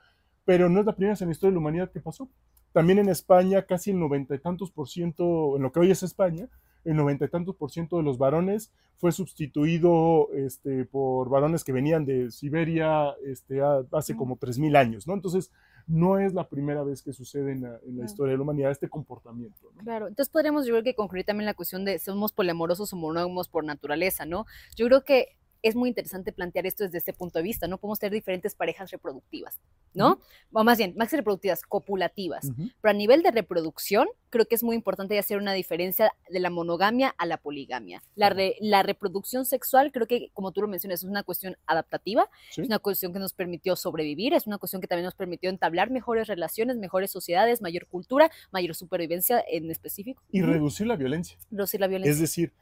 [0.44, 2.30] pero no es la primera vez en la historia de la humanidad que pasó.
[2.74, 6.02] También en España, casi el noventa y tantos por ciento, en lo que hoy es
[6.04, 6.50] España,
[6.86, 11.72] el noventa y tantos por ciento de los varones fue sustituido este, por varones que
[11.72, 15.13] venían de Siberia este, a- hace como 3.000 años, ¿no?
[15.13, 15.52] Entonces,
[15.88, 18.06] no es la primera vez que sucede en la, en la Claro.
[18.06, 19.84] historia de la humanidad este comportamiento, ¿no?
[19.84, 23.48] Claro, entonces podríamos yo creo que concluir también la cuestión de somos poliamorosos o monógamos
[23.50, 24.46] por naturaleza, ¿no?
[24.76, 27.78] Yo creo que es muy interesante plantear esto desde este punto de vista, ¿no?
[27.78, 29.60] Podemos tener diferentes parejas reproductivas,
[29.93, 30.19] ¿no?
[30.52, 32.45] O más bien, más reproductivas, copulativas.
[32.45, 32.69] Ujú.
[32.82, 36.50] Pero a nivel de reproducción, creo que es muy importante hacer una diferencia de la
[36.50, 38.02] monogamia a la poligamia.
[38.15, 42.30] La, re- la reproducción sexual, creo que, como tú lo mencionas, es una cuestión adaptativa,
[42.52, 42.62] Sí.
[42.62, 45.91] es una cuestión que nos permitió sobrevivir, es una cuestión que también nos permitió entablar
[45.91, 50.24] mejores relaciones, mejores sociedades, mayor cultura, mayor supervivencia en específico.
[50.32, 51.38] Y reducir la violencia.
[51.52, 52.12] Reducir la violencia.
[52.12, 52.54] Es decir,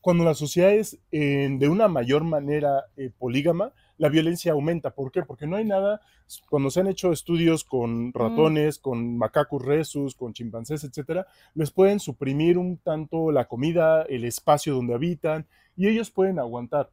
[0.00, 4.90] cuando la sociedad es eh, de una mayor manera eh, polígama, la violencia aumenta.
[4.90, 5.22] ¿Por qué?
[5.22, 6.00] Porque no hay nada,
[6.48, 11.98] cuando se han hecho estudios con ratones, con macacos resus, con chimpancés, etcétera, les pueden
[11.98, 16.90] suprimir un tanto la comida, el espacio donde habitan, y ellos pueden aguantar.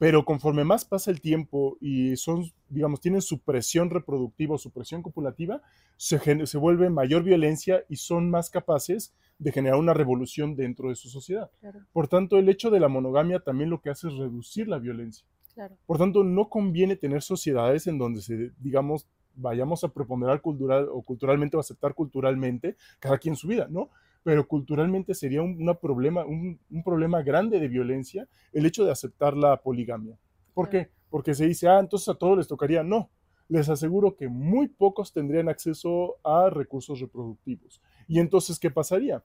[0.00, 4.70] Pero conforme más pasa el tiempo y son, digamos, tienen su presión reproductiva o su
[4.70, 5.60] presión copulativa,
[5.98, 10.94] se, se vuelve mayor violencia y son más capaces de generar una revolución dentro de
[10.94, 11.50] su sociedad.
[11.60, 14.78] Claro, Por tanto, el hecho de la monogamia también lo que hace es reducir la
[14.78, 15.26] violencia.
[15.52, 15.76] claro.
[15.84, 21.02] Por tanto, no conviene tener sociedades en donde se, digamos, vayamos a preponderar cultural o
[21.02, 23.90] culturalmente o aceptar culturalmente cada quien su vida, ¿no?
[24.22, 28.92] Pero culturalmente sería un, una problema, un, un problema grande de violencia el hecho de
[28.92, 30.18] aceptar la poligamia.
[30.54, 30.90] ¿Por qué?
[31.08, 32.82] Porque se dice, ah, entonces a todos les tocaría.
[32.82, 33.10] No,
[33.48, 37.82] les aseguro que muy pocos tendrían acceso a recursos reproductivos.
[38.06, 39.24] Y entonces, ¿qué pasaría?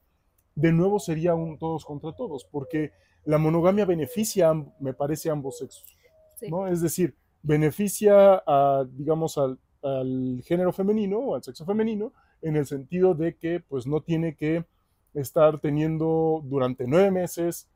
[0.54, 2.92] De nuevo sería un todos contra todos, porque
[3.24, 5.96] la monogamia beneficia, me parece, a ambos sexos.
[6.36, 6.50] Sí.
[6.50, 6.66] ¿no?
[6.66, 12.66] Es decir, beneficia a, digamos, al, al género femenino o al sexo femenino en el
[12.66, 14.64] sentido de que pues no tiene que
[15.20, 17.68] estar teniendo durante nueve meses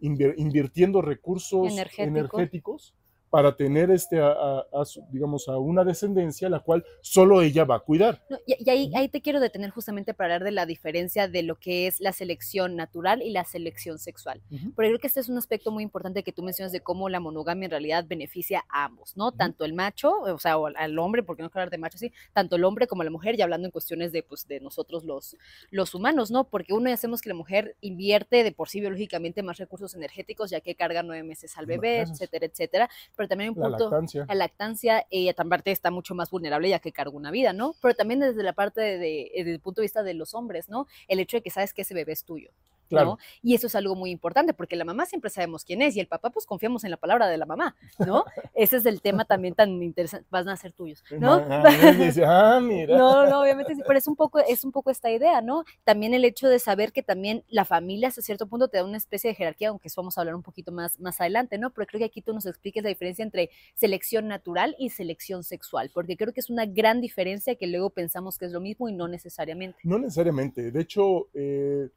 [0.00, 2.94] invirtiendo recursos energéticos
[3.30, 7.76] para tener este a, a- a digamos a una descendencia la cual solo ella va
[7.76, 8.22] a cuidar.
[8.28, 11.42] No, y, y ahí, ahí te quiero detener justamente para hablar de la diferencia de
[11.42, 14.42] lo que es la selección natural y la selección sexual.
[14.50, 14.72] Ujú.
[14.74, 17.20] Porque creo que este es un aspecto muy importante que tú mencionas de cómo la
[17.20, 19.32] monogamia en realidad beneficia a ambos, ¿no?
[19.32, 22.12] Tanto el macho, o sea, o al, hombre, porque no quiero hablar de macho así,
[22.32, 25.36] tanto el hombre como la mujer, y hablando en cuestiones de, pues, de nosotros los,
[25.70, 26.44] los humanos, ¿no?
[26.44, 30.50] Porque uno ya hacemos que la mujer invierte de por sí biológicamente más recursos energéticos,
[30.50, 32.90] ya que carga nueve meses al bebé, etcétera, etcétera.
[33.20, 34.24] Pero también un La punto lactancia.
[34.26, 37.74] la lactancia, ella también está mucho más vulnerable ya que carga una vida, ¿no?
[37.82, 40.70] Pero también desde la parte de, de- desde el punto de vista de los hombres,
[40.70, 40.86] ¿no?
[41.06, 42.50] El hecho de que sabes que ese bebé es tuyo.
[42.90, 43.10] Claro.
[43.10, 43.18] ¿no?
[43.42, 46.08] Y eso es algo muy importante porque la mamá siempre sabemos quién es y el
[46.08, 48.24] papá pues confiamos en la palabra de la mamá, ¿no?
[48.54, 51.40] Ese es el tema también tan interesante, van a ser tuyos, ¿no?
[51.98, 52.98] Dice, ah, mira.
[52.98, 55.64] No, no, obviamente sí, pero es un poco, es un poco esta idea, ¿no?
[55.84, 58.96] También el hecho de saber que también la familia hasta cierto punto te da una
[58.96, 61.70] especie de jerarquía, aunque eso vamos a hablar un poquito más, más adelante, ¿no?
[61.70, 65.90] Pero creo que aquí tú nos expliques la diferencia entre selección natural y selección sexual,
[65.94, 68.92] porque creo que es una gran diferencia que luego pensamos que es lo mismo y
[68.92, 69.78] no necesariamente.
[69.84, 70.70] No necesariamente.
[70.70, 71.88] De hecho, eh,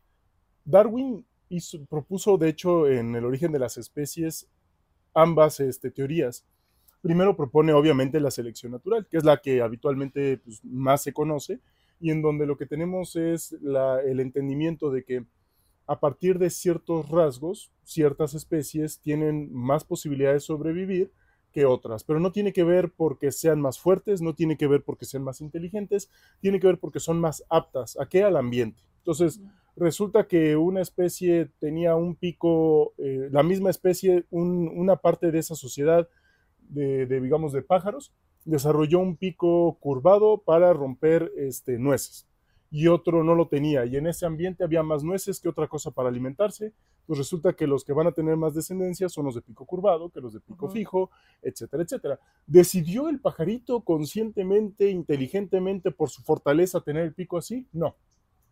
[0.66, 4.48] Darwin hizo- propuso, de hecho, en el origen de las especies,
[5.14, 6.46] ambas este, teorías.
[7.02, 11.60] Primero propone obviamente la selección natural, que es la que habitualmente pues, más se conoce
[12.00, 13.54] y en donde lo que tenemos es
[14.06, 15.26] el entendimiento de que
[15.86, 21.12] a partir de ciertos rasgos, ciertas especies tienen más posibilidades de sobrevivir
[21.52, 24.84] que otras, pero no tiene que ver porque sean más fuertes, no tiene que ver
[24.84, 28.82] porque sean más inteligentes, tiene que ver porque son más aptas a qué al ambiente.
[29.00, 29.42] Entonces,
[29.76, 35.56] resulta que una especie tenía un pico, eh, la misma especie, una parte de esa
[35.56, 36.08] sociedad
[36.70, 38.14] de, digamos, de pájaros,
[38.46, 42.28] desarrolló un pico curvado para romper este, nueces
[42.74, 43.86] y otro no lo tenía.
[43.86, 46.74] Y en ese ambiente había más nueces que otra cosa para alimentarse.
[47.06, 50.10] Pues resulta que los que van a tener más descendencia son los de pico curvado
[50.10, 51.12] que los de pico fijo,
[51.44, 52.20] etcétera, etcétera.
[52.48, 57.68] ¿Decidió el pajarito conscientemente, inteligentemente, por su fortaleza tener el pico así?
[57.74, 57.96] No.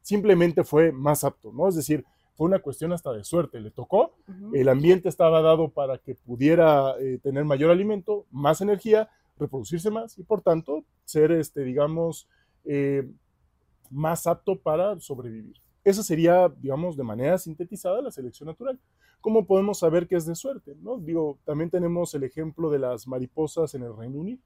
[0.01, 1.67] Simplemente fue más apto, ¿no?
[1.67, 3.59] Es decir, fue una cuestión hasta de suerte.
[3.59, 4.15] Le tocó,
[4.53, 10.17] el ambiente estaba dado para que pudiera eh, tener mayor alimento, más energía, reproducirse más
[10.17, 12.27] y por tanto ser, este, digamos,
[12.65, 13.07] eh,
[13.89, 15.61] más apto para sobrevivir.
[15.83, 18.79] Esa sería, digamos, de manera sintetizada la selección natural.
[19.19, 20.75] ¿Cómo podemos saber que es de suerte?
[20.81, 20.97] ¿no?
[20.97, 24.41] Digo, también tenemos el ejemplo de las mariposas en el Reino Unido.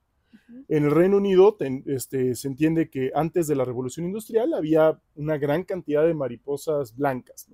[0.68, 5.38] En el Reino Unido este, se entiende que antes de la revolución industrial había una
[5.38, 7.48] gran cantidad de mariposas blancas.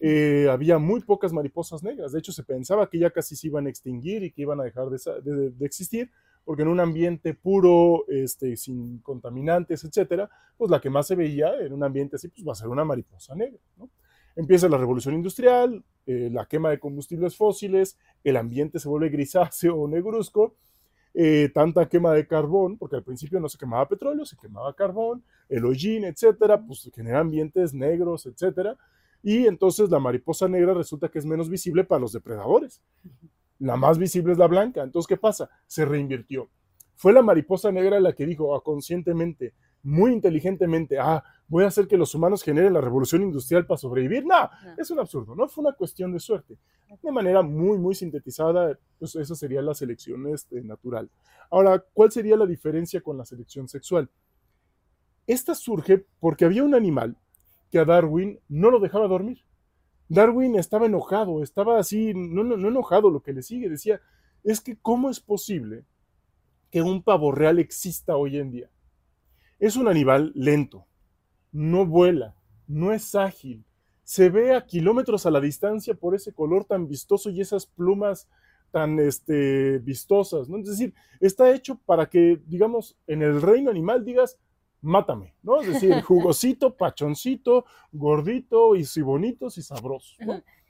[0.00, 2.12] Eh, había muy pocas mariposas negras.
[2.12, 4.64] De hecho, se pensaba que ya casi se iban a extinguir y que iban a
[4.64, 6.10] dejar de, de existir
[6.48, 11.52] porque en un ambiente puro, este, sin contaminantes, etcétera, pues la que más se veía
[11.60, 13.60] en un ambiente así, pues va a ser una mariposa negra.
[13.76, 13.90] ¿no?
[14.34, 19.76] Empieza la revolución industrial, eh, la quema de combustibles fósiles, el ambiente se vuelve grisáceo
[19.76, 20.54] o negruzco,
[21.20, 25.24] eh, tanta quema de carbón, porque al principio no se quemaba petróleo, se quemaba carbón,
[25.48, 28.76] el hollín, etcétera, pues genera ambientes negros, etcétera,
[29.20, 32.80] y entonces la mariposa negra resulta que es menos visible para los depredadores.
[33.58, 34.84] La más visible es la blanca.
[34.84, 35.50] Entonces, ¿qué pasa?
[35.66, 36.48] Se reinvirtió.
[36.94, 41.88] Fue la mariposa negra la que dijo ah, conscientemente, muy inteligentemente, ah, voy a hacer
[41.88, 44.24] que los humanos generen la revolución industrial para sobrevivir.
[44.24, 46.56] No, es un absurdo, no fue una cuestión de suerte.
[47.02, 51.10] De manera muy, muy sintetizada, pues esa sería la selección este, natural.
[51.50, 54.08] Ahora, ¿cuál sería la diferencia con la selección sexual?
[55.26, 57.16] Esta surge porque había un animal
[57.70, 59.44] que a Darwin no lo dejaba dormir.
[60.08, 64.00] Darwin estaba enojado, estaba así, no, no, no enojado, lo que le sigue, decía,
[64.42, 65.84] es que ¿cómo es posible
[66.70, 68.70] que un pavo real exista hoy en día?
[69.58, 70.86] Es un animal lento,
[71.52, 72.34] no vuela,
[72.66, 73.64] no es ágil,
[74.08, 78.26] se ve a kilómetros a la distancia por ese color tan vistoso y esas plumas
[78.70, 80.56] tan este, vistosas, ¿no?
[80.56, 84.38] Es decir, está hecho para que, digamos, en el reino animal digas,
[84.80, 85.60] mátame, ¿no?
[85.60, 90.16] Es decir, jugosito, pachoncito, gordito y si bonitos y sabrosos.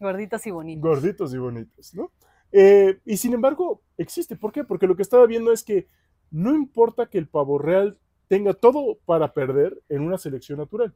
[0.01, 0.83] Gorditos y bonitos.
[0.83, 2.11] Gorditos y bonitos, ¿no?
[2.51, 4.35] Eh, y sin embargo, existe.
[4.35, 4.65] ¿Por qué?
[4.65, 5.87] Porque lo que estaba viendo es que
[6.33, 10.93] no importa que el pavo real tenga todo para perder en una selección natural.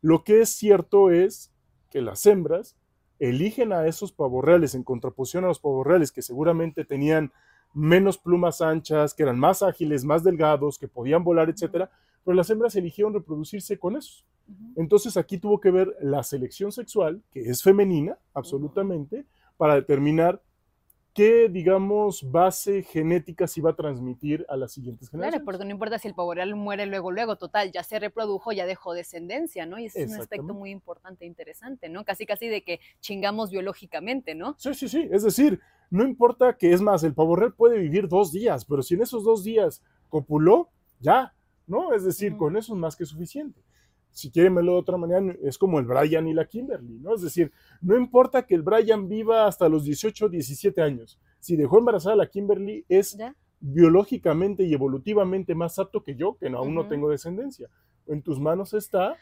[0.00, 1.51] Lo que es cierto es
[1.92, 2.74] que las hembras
[3.18, 7.30] eligen a esos pavos reales en contraposición a los pavos reales que seguramente tenían
[7.74, 11.90] menos plumas anchas, que eran más ágiles, más delgados, que podían volar, etcétera,
[12.24, 14.24] pero las hembras eligieron reproducirse con esos.
[14.76, 19.24] Entonces aquí tuvo que ver la selección sexual, que es femenina, absolutamente,
[19.56, 20.42] para determinar
[21.14, 25.40] qué, digamos, base genética se iba a transmitir a las siguientes generaciones.
[25.40, 28.52] Claro, porque no importa si el pavo real muere luego, luego, total, ya se reprodujo,
[28.52, 29.78] ya dejó descendencia, ¿no?
[29.78, 32.04] Y ese es un aspecto muy importante e interesante, ¿no?
[32.04, 34.54] Casi, casi de que chingamos biológicamente, ¿no?
[34.58, 35.08] Sí, sí, sí.
[35.10, 38.82] Es decir, no importa que, es más, el pavo real puede vivir dos días, pero
[38.82, 40.70] si en esos dos días copuló,
[41.00, 41.34] ya,
[41.66, 41.92] ¿no?
[41.92, 43.62] Es decir, con eso es más que suficiente.
[44.12, 47.14] Si quieren verlo de otra manera, es como el Brian y la Kimberly, ¿no?
[47.14, 51.56] Es decir, no importa que el Brian viva hasta los 18 o 17 años, si
[51.56, 53.16] dejó embarazada a la Kimberly, es
[53.60, 57.68] biológicamente y evolutivamente más apto que yo, que no, aún no tengo descendencia.
[58.06, 59.16] En tus manos está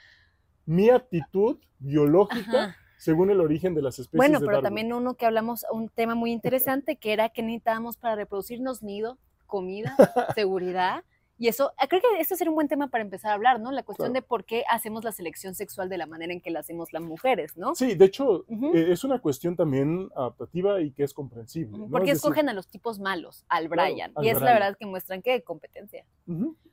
[0.66, 2.76] mi aptitud biológica.
[3.00, 4.18] según el origen de las especies.
[4.18, 8.14] Bueno, pero también uno que hablamos, un tema muy interesante, que era que necesitábamos para
[8.14, 9.96] reproducirnos nido, comida,
[10.35, 11.03] seguridad,
[11.40, 13.72] y eso, ah, creo que esto sería un buen tema para empezar a hablar, ¿no?
[13.72, 16.61] La cuestión de por qué hacemos la selección sexual de la manera en que la
[16.61, 17.74] hacemos las mujeres, ¿no?
[17.74, 21.79] Sí, de hecho, eh, es una cuestión también adaptativa y que es comprensible.
[21.79, 21.88] ¿no?
[21.88, 24.12] Porque escogen a los tipos malos, al Brian.
[24.20, 26.05] y es la verdad que muestran que competencia.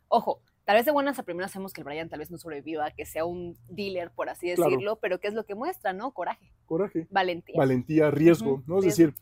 [0.09, 2.87] Ojo, tal vez de buenas a primeras hacemos que el Brian tal vez no sobreviva,
[2.87, 6.11] a que sea un dealer, por así decirlo, pero ¿qué es lo que muestra, no?
[6.11, 6.51] Coraje.
[6.65, 7.07] Coraje.
[7.09, 7.55] Valentía.
[7.57, 8.79] Valentía, riesgo, ¿no?
[8.79, 9.13] Es decir,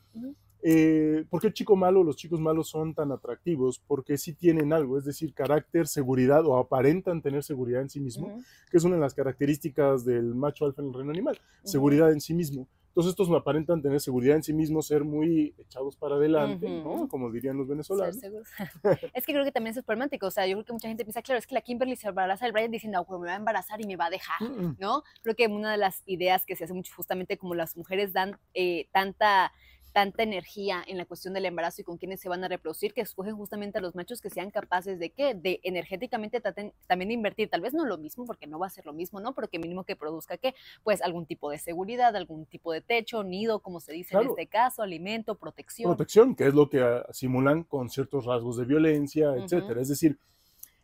[0.67, 3.80] eh, ¿Por qué el chico malo, los chicos malos son tan atractivos?
[3.86, 8.41] Porque sí tienen algo, es decir, carácter, seguridad o aparentan tener seguridad en sí mismo,
[8.71, 12.19] que es una de las características del macho alfa en el reino animal, seguridad en
[12.19, 12.67] sí mismo.
[12.88, 16.93] Entonces estos aparentan tener seguridad en sí mismos, ser muy echados para adelante, ¿no?
[16.93, 17.08] Ujú.
[17.10, 18.17] Como dirían los venezolanos.
[19.13, 20.28] es que creo que también eso es problemático.
[20.28, 22.45] O sea, yo creo que mucha gente piensa, claro, es que la Kimberly se embaraza
[22.45, 24.41] del Brian diciendo, no, pues me va a embarazar y me va a dejar.
[24.41, 24.78] Mm, mm.
[24.80, 25.04] ¿no?
[25.21, 28.39] Creo que una de las ideas que se hace mucho justamente como las mujeres dan
[28.54, 29.51] eh, tanta
[29.95, 32.99] tanta energía en la cuestión del embarazo y con quienes se van a reproducir, que
[32.99, 37.13] escogen justamente a los machos que sean capaces de qué, de energéticamente traten- también de
[37.13, 39.34] invertir, tal vez no lo mismo, porque no va a ser lo mismo, ¿no?
[39.34, 40.53] Pero que mínimo que produzca qué,
[40.84, 44.47] pues algún tipo de seguridad, algún tipo de techo, nido, como se dice en este
[44.47, 45.89] caso, alimento, protección.
[45.95, 49.79] protección, que es lo que ah, simulan con ciertos rasgos de violencia, etcétera.
[49.81, 50.17] Es decir,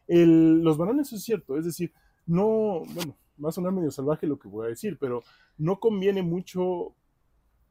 [0.08, 1.92] el- los varones es cierto, es decir,
[2.26, 5.22] no, bueno, va a sonar medio salvaje lo que voy a decir, pero
[5.58, 6.94] no conviene mucho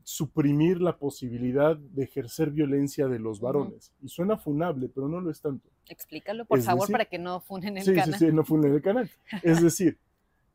[0.02, 3.92] suprimir la posibilidad de ejercer violencia de los varones.
[4.02, 5.68] Y suena funable, pero no lo es tanto.
[5.88, 8.18] Explícalo, por Es favor, decir- para que no funen el Sí, sí, canal.
[8.18, 9.10] sí, no funde el canal.
[9.42, 9.98] Es decir,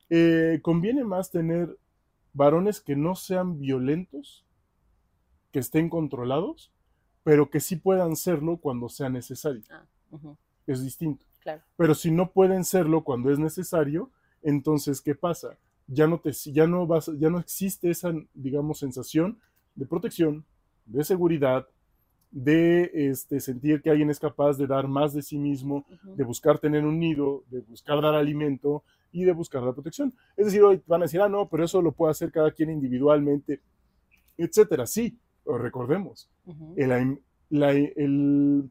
[0.09, 1.77] eh, conviene más tener
[2.33, 4.43] varones que no sean violentos,
[5.51, 6.71] que estén controlados,
[7.23, 9.61] pero que sí puedan serlo cuando sea necesario.
[9.71, 9.85] Ah,
[10.67, 11.25] Es distinto.
[11.39, 11.61] claro.
[11.77, 15.57] Pero si no pueden serlo cuando es necesario, entonces ¿qué pasa?
[15.87, 19.37] Ya no te ya no vas ya no existe esa digamos sensación
[19.75, 20.43] de protección,
[20.85, 21.67] de seguridad,
[22.31, 26.59] de este sentir que alguien es capaz de dar más de sí mismo, de buscar
[26.59, 30.13] tener un nido, de buscar dar alimento y de buscar la protección.
[30.35, 32.69] Es decir, hoy van a decir, ah, no, pero eso lo puede hacer cada quien
[32.71, 33.61] individualmente,
[34.37, 34.85] etcétera.
[34.87, 36.29] Sí, recordemos,
[36.75, 37.19] el-
[37.49, 38.69] la, el-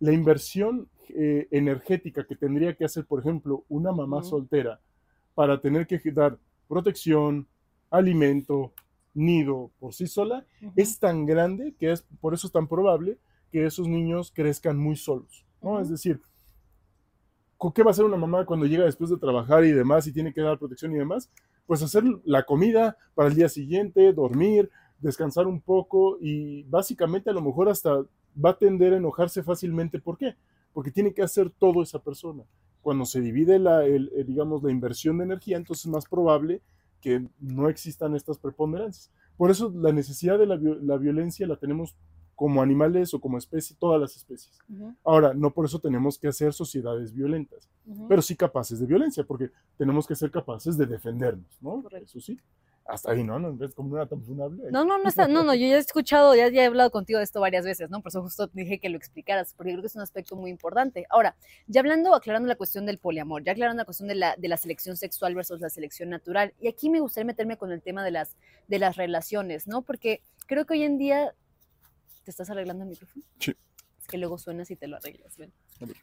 [0.00, 4.80] la inversión eh, energética que tendría que hacer, por ejemplo, una mamá soltera
[5.38, 7.46] para tener que dar protección,
[7.90, 8.72] alimento,
[9.14, 13.18] nido por sí sola, es tan grande que es por eso es tan probable
[13.52, 15.78] que esos niños crezcan muy solos, ¿no?
[15.78, 16.20] Es decir,
[17.56, 20.12] ¿con ¿qué va a hacer una mamá cuando llega después de trabajar y demás y
[20.12, 21.30] tiene que dar protección y demás?
[21.68, 27.32] Pues hacer la comida para el día siguiente, dormir, descansar un poco y básicamente a
[27.32, 27.92] lo mejor hasta
[28.44, 30.00] va a tender a enojarse fácilmente.
[30.00, 30.34] ¿Por qué?
[30.72, 32.42] Porque tiene que hacer todo esa persona.
[32.88, 36.62] Cuando se divide la, el- el, digamos, la inversión de energía, entonces es más probable
[37.02, 39.10] que no existan estas preponderancias.
[39.36, 41.94] Por eso la necesidad de la, la violencia la tenemos
[42.34, 44.58] como animales o como especie, todas las especies.
[44.70, 48.08] Ujú, Ahora, no por eso tenemos que hacer sociedades violentas, ujú.
[48.08, 51.82] pero sí capaces de violencia, porque tenemos que ser capaces de defendernos, ¿no?
[51.82, 52.06] Correcto.
[52.06, 52.38] Eso sí.
[52.88, 53.38] Hasta ahí, ¿no?
[53.38, 54.70] ¿No ves como era tan funable?
[54.70, 57.18] No, no, no está, no, no, yo ya he escuchado, ya, ya he hablado contigo
[57.18, 58.00] de esto varias veces, ¿no?
[58.00, 61.04] Por eso justo dije que lo explicaras, porque creo que es un aspecto muy importante.
[61.10, 64.48] Ahora, ya hablando, aclarando la cuestión del poliamor, ya aclarando la cuestión de la, de
[64.48, 68.02] la selección sexual versus la selección natural, y aquí me gustaría meterme con el tema
[68.02, 68.36] de las,
[68.68, 69.82] de las relaciones, ¿no?
[69.82, 71.34] Porque creo que hoy en día,
[72.24, 73.22] ¿te estás arreglando el micrófono?
[73.38, 73.54] Sí.
[74.00, 75.52] Es que luego suenas y te lo arreglas, ven.
[75.82, 75.96] A ver.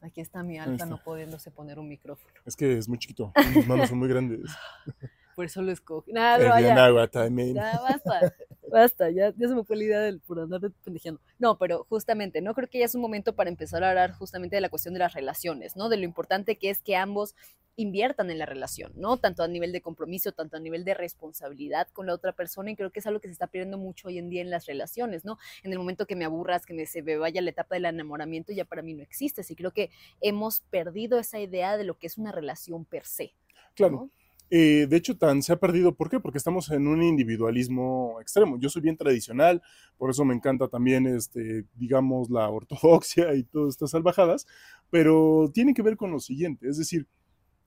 [0.00, 2.32] Aquí está mi alta no pudiéndose poner un micrófono.
[2.46, 4.50] Es que es muy chiquito, mis manos son muy grandes.
[5.38, 6.12] Por eso lo escogí.
[6.12, 6.84] Nada, vaya.
[6.84, 7.54] agua también.
[7.54, 8.34] Ya basta,
[8.72, 11.20] basta, ya, ya se me fue la idea del, por andar pendejeando.
[11.38, 14.56] No, pero justamente, no creo que ya es un momento para empezar a hablar justamente
[14.56, 15.88] de la cuestión de las relaciones, ¿no?
[15.88, 17.36] De lo importante que es que ambos
[17.76, 19.16] inviertan en la relación, ¿no?
[19.18, 22.74] Tanto a nivel de compromiso, tanto a nivel de responsabilidad con la otra persona, y
[22.74, 25.24] creo que es algo que se está perdiendo mucho hoy en día en las relaciones,
[25.24, 25.38] ¿no?
[25.62, 28.52] En el momento que me aburras, que me, se me vaya la etapa del enamoramiento,
[28.52, 29.42] ya para mí no existe.
[29.42, 33.36] Así creo que hemos perdido esa idea de lo que es una relación per se.
[33.76, 33.92] Claro.
[33.92, 34.10] ¿no?
[34.50, 35.94] Eh, de hecho, tan se ha perdido.
[35.94, 36.20] ¿Por qué?
[36.20, 38.58] Porque estamos en un individualismo extremo.
[38.58, 39.62] Yo soy bien tradicional,
[39.98, 44.46] por eso me encanta también, este, digamos, la ortodoxia y todas estas salvajadas,
[44.90, 47.06] pero tiene que ver con lo siguiente, es decir,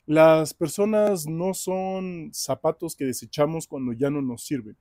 [0.07, 4.77] las personas no son zapatos que desechamos cuando ya no nos sirven.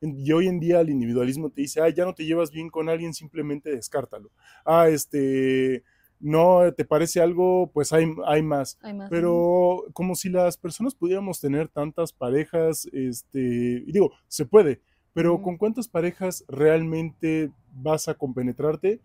[0.00, 2.70] En- Y hoy en día el individualismo te dice, ah, ya no te llevas bien
[2.70, 4.30] con alguien, simplemente descártalo.
[4.64, 5.84] Ah, este,
[6.24, 8.78] no te parece algo, pues hay, hay más.
[8.80, 9.10] Hay más, ¿no?
[9.10, 14.80] Pero como si las personas pudiéramos tener tantas parejas, este, y digo, se puede,
[15.12, 15.42] pero.
[15.42, 19.02] ¿con cuántas parejas realmente vas a compenetrarte?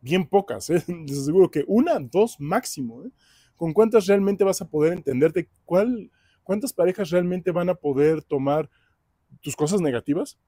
[0.00, 0.82] Bien pocas, ¿eh?
[1.06, 3.10] Les aseguro que una, dos máximo, ¿eh?
[3.54, 5.50] ¿Con cuántas realmente vas a poder entenderte?
[5.66, 6.10] ¿Cuál,
[6.42, 8.70] ¿Cuántas parejas realmente van a poder tomar
[9.42, 10.38] tus cosas negativas,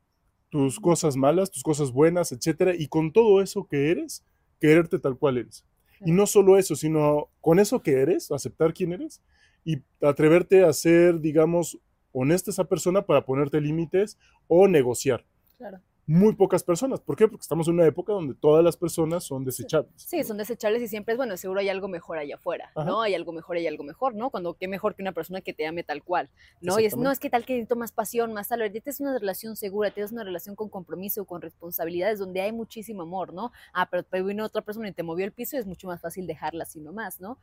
[0.49, 4.25] tus cosas malas, tus cosas buenas, etcétera, y con todo eso que eres,
[4.59, 5.67] quererte tal cual eres?
[6.01, 9.23] Y no solo eso, sino con eso que eres, aceptar quién eres
[9.65, 11.79] y atreverte a ser, digamos,
[12.13, 15.25] honesta esa persona para ponerte límites o negociar.
[15.59, 15.81] Claro.
[16.07, 17.01] Muy pocas personas.
[17.01, 17.29] ¿Por qué?
[17.29, 19.93] Porque estamos en una época donde todas las personas son desechables.
[19.97, 22.85] Sí, son desechables y siempre es bueno, seguro hay algo mejor allá afuera, Ajá.
[22.85, 23.01] ¿no?
[23.01, 24.31] Hay algo mejor, hay algo mejor, ¿no?
[24.31, 26.29] Cuando qué mejor que una persona que te ame tal cual,
[26.61, 26.79] ¿no?
[26.79, 29.19] Y es, no, es que tal que necesito más pasión, más tal, ahorita es una
[29.19, 33.53] relación segura, tienes una relación con compromiso, con responsabilidades, donde hay muchísimo amor, ¿no?
[33.73, 36.01] Ah, pero te vino otra persona y te movió el piso y es mucho más
[36.01, 37.39] fácil dejarla así nomás, ¿no?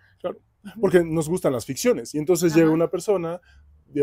[0.80, 2.14] Porque nos gustan las ficciones.
[2.14, 3.42] Y entonces llega una persona,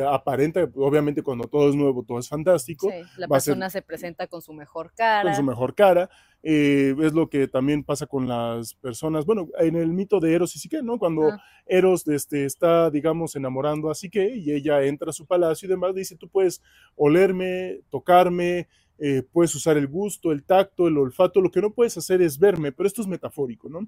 [0.09, 2.91] aparenta, obviamente cuando todo es nuevo, todo es fantástico.
[2.91, 5.23] Sí, la persona se presenta con su mejor cara.
[5.23, 6.11] Con su mejor cara.
[6.43, 10.55] Eh, es lo que también pasa con las personas, bueno, en el mito de Eros
[10.55, 10.99] y Sique, ¿no?
[10.99, 11.43] Cuando ah.
[11.67, 15.95] Eros este, está, digamos, enamorando a Sique y ella entra a su palacio y demás,
[15.95, 16.63] dice, tú puedes
[16.95, 18.69] olerme, tocarme,
[19.01, 22.39] eh, puedes usar el gusto, el tacto, el olfato, lo que no puedes hacer es
[22.39, 23.87] verme, pero esto es metafórico, ¿no?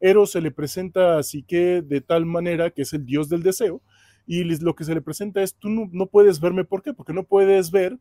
[0.00, 3.80] Eros se le presenta a Psique de tal manera que es el dios del deseo,
[4.26, 6.92] y lo que se le presenta es, tú no, no puedes verme, ¿por qué?
[6.92, 7.98] Porque no puedes ver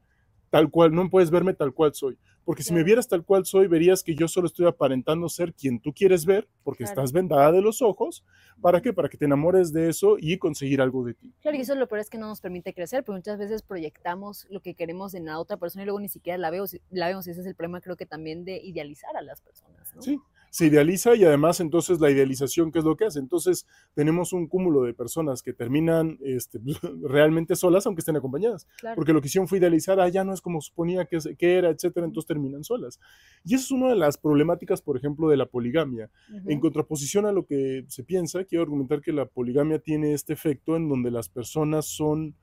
[0.50, 2.18] tal cual, no puedes verme tal cual soy.
[2.44, 5.80] Porque si me vieras tal cual soy, verías que yo solo estoy aparentando ser quien
[5.80, 8.26] tú quieres ver, porque estás vendada de los ojos.
[8.60, 8.92] ¿Para qué?
[8.92, 11.32] Para que te enamores de eso y conseguir algo de ti.
[11.42, 14.48] Claro, y eso lo peor es que no nos permite crecer, porque muchas veces proyectamos
[14.50, 17.28] lo que queremos en la otra persona y luego ni siquiera la, veo, la vemos.
[17.28, 19.94] Y ese es el problema, creo que también de idealizar a las personas.
[19.96, 20.02] ¿no?
[20.02, 23.20] Sí, se idealiza y además entonces la idealización, ¿qué es lo que hace?
[23.20, 26.60] Entonces tenemos un cúmulo de personas que terminan este,
[27.04, 30.42] realmente solas, aunque estén acompañadas, porque lo que hicieron fue idealizar, ah, ya no es
[30.42, 33.00] como suponía que, que, era, etcétera, entonces terminan solas.
[33.44, 36.10] Y eso es una de las problemáticas, por ejemplo, de la poligamia.
[36.46, 40.76] En contraposición a lo que se piensa, quiero argumentar que la poligamia tiene este efecto
[40.76, 42.36] en donde las personas son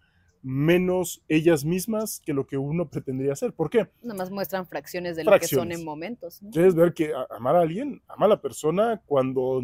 [0.46, 3.52] menos ellas mismas que lo que uno pretendería hacer.
[3.52, 3.88] ¿Por qué?
[4.00, 6.40] Nada más muestran fracciones de lo que son en momentos.
[6.52, 9.60] Quieres ver que amar a alguien, ama a la persona cuando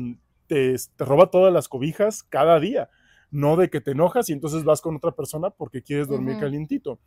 [0.48, 2.90] te, te roba todas las cobijas cada día
[3.32, 6.98] no de que te enojas y entonces vas con otra persona porque quieres dormir calientito.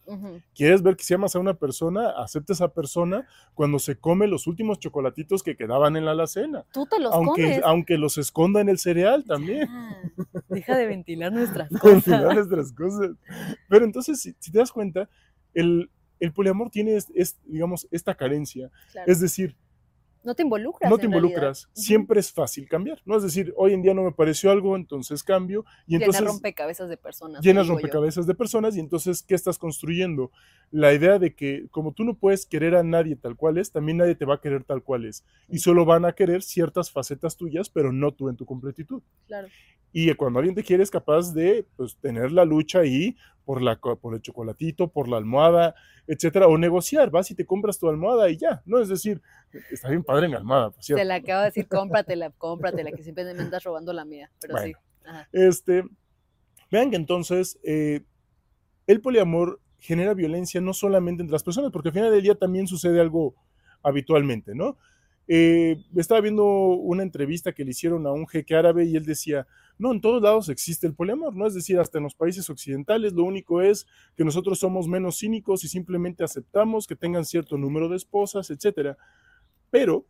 [0.55, 4.28] Quieres ver que si amas a una persona, acepta a esa persona cuando se come
[4.28, 6.65] los últimos chocolatitos que quedaban en la alacena.
[6.73, 7.61] Tú te los aunque, comes.
[7.63, 9.69] Aunque los esconda en el cereal también.
[10.49, 12.05] deja de ventilar nuestras cosas.
[12.05, 13.11] ventilar nuestras cosas.
[13.69, 15.07] Pero entonces, si, te das cuenta,
[15.53, 15.91] el,
[16.34, 18.71] poliamor tiene, es, digamos, esta carencia.
[19.05, 19.55] Es decir,
[20.26, 20.89] no te involucras.
[20.89, 21.69] No te involucras.
[21.73, 23.15] Siempre es fácil cambiar, ¿no?
[23.15, 25.65] Es decir, hoy en día no me pareció algo, entonces cambio.
[25.88, 27.43] Y entonces, llenas rompecabezas de personas.
[27.43, 30.32] Llenas rompecabezas de personas y entonces, ¿qué estás construyendo?
[30.71, 33.99] La idea de que como tú no puedes querer a nadie tal cual es, también
[33.99, 35.23] nadie te va a querer tal cual es.
[35.47, 39.03] Y solo van a querer ciertas facetas tuyas, pero no tú en tu completitud.
[39.28, 39.47] Claro.
[39.97, 43.15] Y cuando alguien te quiere es capaz de pues, tener la lucha ahí
[43.45, 45.75] por, la, por el chocolatito, por la almohada,
[46.07, 48.79] etcétera, o negociar, vas y te compras tu almohada y ya, ¿no?
[48.79, 49.21] Es decir,
[49.71, 50.99] está bien padre en almohada, por cierto.
[50.99, 54.57] Te la acabo de decir, cómpratela, cómpratela, que siempre me andas robando la mía, pero
[54.57, 54.73] sí.
[55.31, 55.83] Este,
[56.71, 58.01] vean que entonces eh,
[58.87, 62.67] el poliamor genera violencia no solamente entre las personas, porque al final del día también
[62.67, 63.35] sucede algo
[63.83, 64.77] habitualmente, ¿no?
[65.27, 69.47] Eh, estaba viendo una entrevista que le hicieron a un jeque árabe y él decía,
[69.78, 71.45] no, en todos lados existe el poliamor, ¿no?
[71.45, 75.63] Es decir, hasta en los países occidentales, lo único es que nosotros somos menos cínicos
[75.63, 78.97] y simplemente aceptamos que tengan cierto número de esposas, etcétera.
[79.69, 80.05] Pero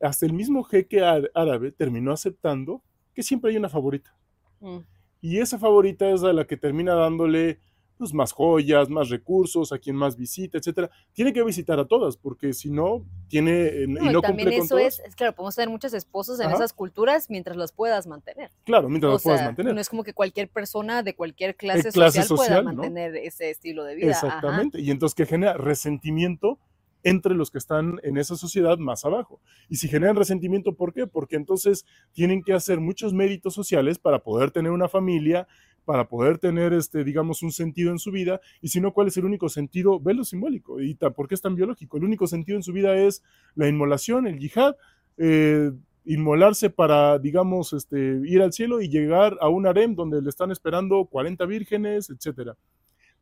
[0.00, 1.02] hasta el mismo jeque
[1.34, 2.82] árabe terminó aceptando
[3.12, 4.14] que siempre hay una favorita.
[4.60, 4.78] Mm.
[5.20, 7.58] Y esa favorita es a la que termina dándole
[8.00, 10.90] pues, más joyas, más recursos, a quien más visita, etcétera.
[11.12, 15.00] Tiene que visitar a todas, porque si no, tiene eh, y no también eso es,
[15.00, 18.50] es, claro, podemos tener muchos esposos en esas culturas mientras las puedas mantener.
[18.64, 19.74] Claro, mientras las puedas mantener.
[19.74, 23.94] No es como que cualquier persona de cualquier clase, social, pueda mantener ese estilo de
[23.94, 24.10] vida.
[24.10, 24.80] Exactamente.
[24.80, 26.58] Y entonces que genera resentimiento
[27.02, 29.40] entre los que están en esa sociedad más abajo.
[29.68, 31.06] Y si generan resentimiento, ¿por qué?
[31.06, 35.46] Porque entonces tienen que hacer muchos méritos sociales para poder tener una familia,
[35.90, 38.40] para poder tener, este, digamos, un sentido en su vida.
[38.62, 39.98] Y si no, ¿cuál es el único sentido?
[39.98, 40.80] Ve lo simbólico.
[40.80, 41.96] ¿Y por qué es tan biológico?
[41.96, 43.24] El único sentido en su vida es
[43.56, 44.76] la inmolación, el yihad,
[45.16, 45.72] eh,
[46.04, 50.52] inmolarse para, digamos, este, ir al cielo y llegar a un harem donde le están
[50.52, 52.56] esperando 40 vírgenes, etcétera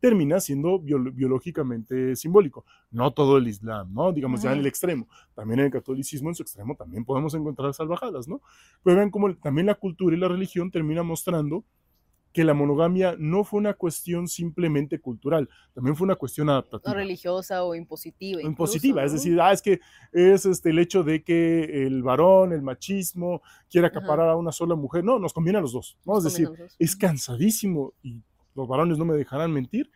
[0.01, 2.65] termina siendo biológicamente simbólico.
[2.93, 4.13] No todo el Islam, ¿no?
[4.13, 5.09] Digamos, ya en el extremo.
[5.35, 8.41] También en el catolicismo, en su extremo, también podemos encontrar salvajadas, ¿no?
[8.85, 11.65] Pero vean cómo también la cultura y la religión termina mostrando
[12.39, 16.93] que la monogamia no fue una cuestión simplemente cultural, también fue una cuestión adaptativa.
[16.93, 18.41] No religiosa o impositiva.
[18.41, 19.81] impositiva, es decir, ah, es que
[20.13, 24.77] es este, el hecho de que el varón, el machismo, quiera acaparar a una sola
[24.77, 25.03] mujer.
[25.03, 26.19] No, nos conviene a los dos, ¿no?
[26.19, 28.23] es decir, es cansadísimo y
[28.55, 29.91] los varones no me dejarán mentir,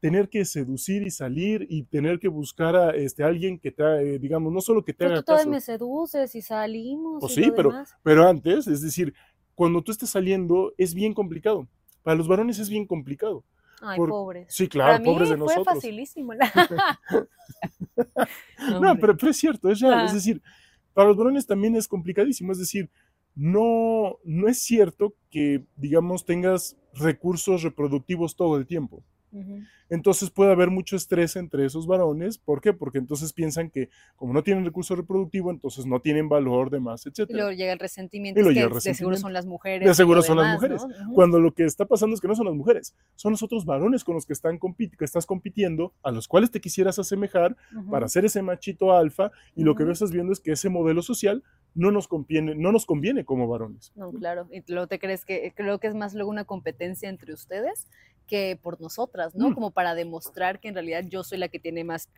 [0.00, 4.18] tener que seducir y salir y tener que buscar a este, alguien que te, eh,
[4.18, 7.20] digamos, no solo que te pero haga tú todavía me seduces y salimos.
[7.20, 7.72] Pues sí, pero,
[8.02, 9.12] pero antes, es decir,
[9.54, 11.68] cuando tú estés saliendo es bien complicado.
[12.02, 13.44] Para los varones es bien complicado.
[13.80, 14.46] Ay, pobres.
[14.48, 15.64] Sí, claro, pobres de nosotros.
[15.64, 16.32] Fue facilísimo.
[18.80, 20.06] no, pero, pero, es cierto, es real.
[20.06, 20.42] Es decir,
[20.92, 22.52] para los varones también es complicadísimo.
[22.52, 22.90] Es decir,
[23.34, 29.02] no, no es cierto que, digamos, tengas recursos reproductivos todo el tiempo.
[29.88, 32.38] Entonces puede haber mucho estrés entre esos varones.
[32.38, 32.72] ¿Por qué?
[32.72, 37.28] Porque entonces piensan que como no tienen recurso reproductivo, entonces no tienen valor, demás, etc.
[37.28, 38.40] Y luego llega el resentimiento.
[38.40, 39.88] Y que De seguro son las mujeres.
[39.88, 40.82] De seguro son las mujeres.
[41.14, 44.04] Cuando lo que está pasando es que no son las mujeres, son los otros varones
[44.04, 47.56] con los que, están que estás compitiendo, a los cuales te quisieras asemejar
[47.90, 49.30] para ser ese machito alfa.
[49.54, 51.42] Y lo que estás viendo es que ese modelo social
[51.74, 53.92] no nos conviene, no nos conviene como varones.
[53.94, 54.48] No, claro.
[54.50, 57.88] Y luego te crees que creo que es más luego una competencia entre ustedes
[58.26, 59.50] que por nosotras, ¿no?
[59.50, 59.54] Mm.
[59.54, 62.08] Como para demostrar que en realidad yo soy la que tiene más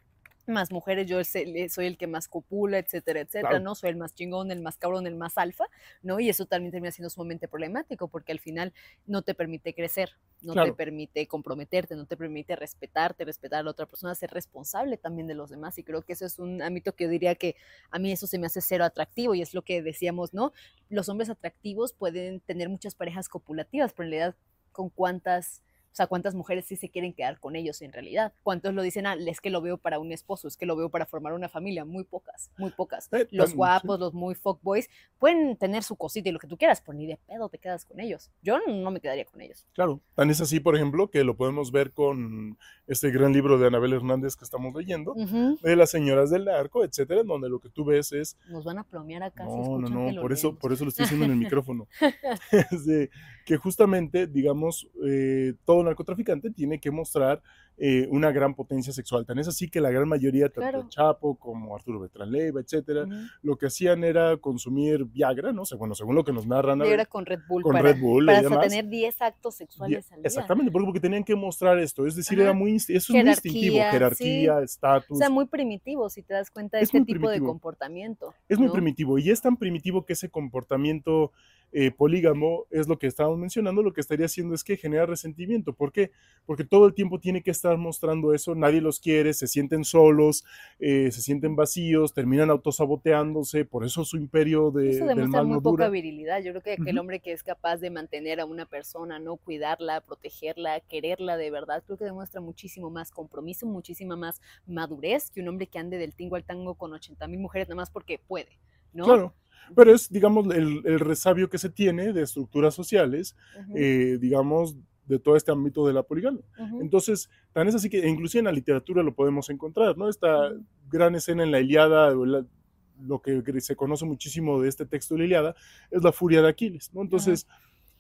[0.47, 3.75] más mujeres, yo soy el que más copula, etcétera, etcétera, ¿no?
[3.75, 5.67] Soy el más chingón, el más cabrón, el más alfa,
[6.03, 6.21] ¿no?
[6.21, 8.73] Y eso también termina siendo sumamente problemático porque al final
[9.07, 10.11] no te permite crecer,
[10.43, 14.97] no te permite comprometerte, no te permite respetarte, respetar a la otra persona, ser responsable
[14.97, 15.79] también de los demás.
[15.79, 17.57] Y creo que eso es un ámbito que yo diría que
[17.91, 20.53] a mí eso se me hace cero atractivo y es lo que decíamos, ¿no?
[20.89, 24.37] Los hombres atractivos pueden tener muchas parejas copulativas, pero en realidad
[24.73, 25.63] con cuántas
[25.97, 28.35] o sea, ¿cuántas mujeres sí se quieren quedar con ellos en realidad?
[28.43, 30.91] ¿Cuántos lo dicen, ah, es que lo veo para un esposo, es que lo veo
[30.91, 31.87] para formar una familia?
[31.87, 33.09] Muy pocas, muy pocas.
[33.15, 36.83] Eh, los guapos, los muy fuckboys, pueden tener su cosita y lo que tú quieras,
[36.85, 38.31] pero ni de pedo te quedas con ellos.
[38.43, 39.65] Yo no me quedaría con ellos.
[39.73, 43.67] Claro, tan es así, por ejemplo, que lo podemos ver con este gran libro de
[43.67, 47.87] Anabel Hernández que estamos leyendo, de las señoras del arco, etcétera, donde lo que tú
[47.87, 48.37] ves es...
[48.51, 49.45] Nos van a plomear acá.
[49.45, 51.89] No, no, no, por eso, por eso lo estoy diciendo en el micrófono.
[52.71, 53.09] es de
[53.47, 57.43] que justamente, digamos, eh, todo narcotraficante tiene que mostrar
[57.79, 59.25] eh, una gran potencia sexual.
[59.25, 63.07] Tan es así que la gran mayoría, tanto Chapo como Arturo Beltrán Leiva, etcétera,
[63.43, 65.63] lo que hacían era consumir Viagra, ¿no?
[65.79, 66.79] bueno, según lo que nos narran.
[66.79, 67.63] Viagra con Red Bull.
[67.63, 68.27] Con para, Red Bull.
[68.27, 70.27] Para tener 10 actos sexuales al día.
[70.27, 72.07] Exactamente, porque, porque, tenían que mostrar esto.
[72.07, 73.77] Es decir, era muy, eso es muy instintivo.
[73.77, 75.17] Jerarquía, estatus.
[75.17, 78.35] O sea, muy primitivo, si te das cuenta de este tipo de comportamiento.
[78.49, 79.19] Es muy primitivo.
[79.19, 81.33] Y es tan primitivo que ese comportamiento
[81.73, 85.75] eh, polígamo es lo que estábamos mencionando, lo que estaría haciendo es que genera resentimiento.
[85.75, 86.11] ¿Por qué?
[86.47, 90.45] Porque todo el tiempo tiene que estar mostrando eso, nadie los quiere, se sienten solos,
[90.79, 95.61] eh, se sienten vacíos, terminan autosaboteándose, por eso su imperio de, eso demuestra del muy
[95.61, 96.43] poca virilidad.
[96.43, 100.01] Yo creo que aquel hombre que es capaz de mantener a una persona, no cuidarla,
[100.01, 105.49] protegerla, quererla de verdad, creo que demuestra muchísimo más compromiso, muchísima más madurez que un
[105.49, 108.59] hombre que ande del tingo al tango con 80 mil mujeres nada más porque puede,
[108.93, 109.05] ¿no?
[109.05, 109.35] Claro.
[109.75, 113.37] Pero es, digamos, el, el resabio que se tiene de estructuras sociales,
[113.75, 114.77] eh, digamos,
[115.07, 116.43] de todo este ámbito de la poligamia.
[116.81, 120.09] Entonces, tan es así que inclusive en la literatura lo podemos encontrar, ¿no?
[120.09, 120.53] Esta
[120.89, 125.25] gran escena en la Iliada, lo que se conoce muchísimo de este texto de la
[125.27, 125.57] Iliada,
[125.91, 127.03] es la furia de Aquiles, ¿no?
[127.03, 127.47] Entonces,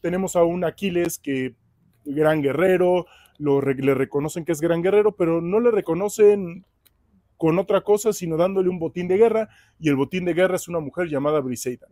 [0.00, 1.54] tenemos a un Aquiles que,
[2.04, 3.06] gran guerrero,
[3.38, 6.64] lo, le reconocen que es gran guerrero, pero no le reconocen
[7.36, 10.68] con otra cosa, sino dándole un botín de guerra, y el botín de guerra es
[10.68, 11.86] una mujer llamada Briseida.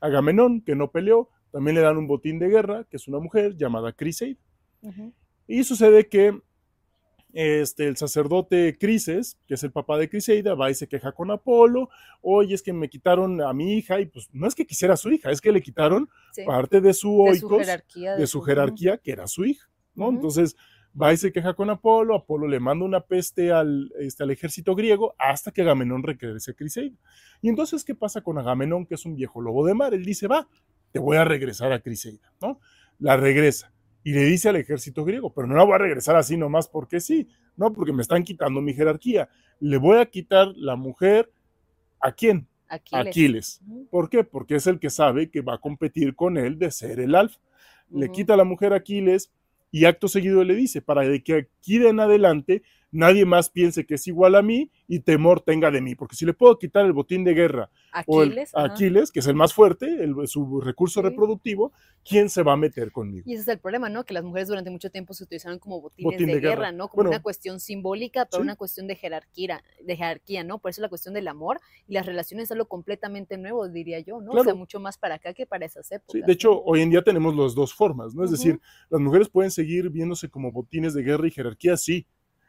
[0.00, 3.56] Agamenón, que no peleó, también le dan un botín de guerra, que es una mujer
[3.56, 4.40] llamada Criseida.
[5.46, 6.40] Y sucede que
[7.32, 11.32] este, el sacerdote Crises, que es el papá de Criseida, va y se queja con
[11.32, 11.90] Apolo,
[12.20, 14.96] oye, es que me quitaron a mi hija, y pues no es que quisiera a
[14.96, 16.08] su hija, es que le quitaron
[16.46, 17.66] parte de su oikos,
[18.18, 20.10] de su jerarquía, que era su hija, ¿no?
[20.10, 20.56] Entonces
[21.00, 24.74] va y se queja con Apolo, Apolo le manda una peste al, este, al ejército
[24.74, 26.96] griego hasta que Agamenón regrese a Criseida.
[27.42, 29.94] Y entonces, ¿qué pasa con Agamenón, que es un viejo lobo de mar?
[29.94, 30.48] Él dice, va,
[30.92, 32.60] te voy a regresar a Criseida, ¿no?
[32.98, 33.74] La regresa
[34.04, 37.00] y le dice al ejército griego, pero no la voy a regresar así nomás porque
[37.00, 37.26] sí,
[37.56, 39.30] no, porque me están quitando mi jerarquía.
[39.60, 41.32] Le voy a quitar la mujer
[42.00, 42.46] a quién?
[42.68, 43.06] Aquiles.
[43.06, 43.60] Aquiles.
[43.90, 44.22] ¿Por qué?
[44.22, 47.40] Porque es el que sabe que va a competir con él de ser el alfa.
[47.90, 49.32] Le quita la mujer a Aquiles
[49.74, 52.62] y acto seguido le dice, para que aquí de en adelante
[52.94, 56.24] nadie más piense que es igual a mí y temor tenga de mí, porque si
[56.24, 59.86] le puedo quitar el botín de guerra Aquiles, o Aquiles, que es el más fuerte,
[60.02, 61.72] el, su recurso reproductivo,
[62.04, 63.24] ¿quién se va a meter conmigo?
[63.26, 64.04] Y ese es el problema, ¿no?
[64.04, 66.88] Que las mujeres durante mucho tiempo se utilizaron como botines de, guerra, ¿no?
[66.88, 70.58] Como una cuestión simbólica, pero una cuestión de jerarquía, de jerarquía, ¿no?
[70.58, 74.20] Por eso la cuestión del amor y las relaciones es algo completamente nuevo, diría yo,
[74.20, 74.32] ¿no?
[74.32, 76.12] O sea, mucho más para acá que para esas épocas.
[76.12, 78.24] Sí, de hecho, hoy en día tenemos las dos formas, ¿no?
[78.24, 82.06] Es decir, las mujeres pueden seguir viéndose como botines de guerra y jerarquía, sí,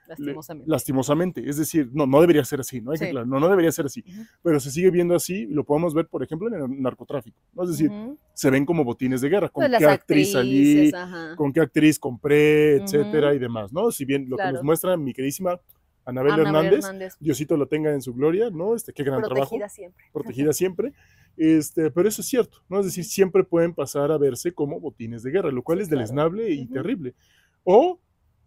[0.08, 0.70] Lastimosamente.
[0.70, 1.50] lastimosamente.
[1.50, 2.92] Es decir, no, no debería ser así, ¿no?
[2.92, 4.04] Hay que, no, no debería ser así.
[4.44, 7.38] Pero se sigue viendo así lo podemos ver, por ejemplo, en el narcotráfico.
[7.54, 7.64] ¿no?
[7.64, 7.92] Es decir,
[8.34, 9.50] se ven como botines de guerra.
[9.50, 10.92] ¿Con pues qué actriz salí?
[11.36, 12.78] ¿Con qué actriz compré?
[12.78, 13.92] Etcétera y demás, ¿no?
[13.92, 15.60] Si bien lo que nos muestra mi queridísima
[16.06, 16.86] Anabel, Hernández,
[17.20, 18.76] Diosito lo tenga en su gloria, ¿no?
[18.76, 19.58] Este, qué gran trabajo.
[19.58, 20.06] Protegida siempre.
[20.14, 20.94] Protegida siempre.
[21.36, 22.80] Este, pero eso es cierto, ¿no?
[22.80, 26.52] Es decir, siempre pueden pasar a verse como botines de guerra, lo cual es deleznable
[26.52, 27.16] y terrible.
[27.64, 28.00] O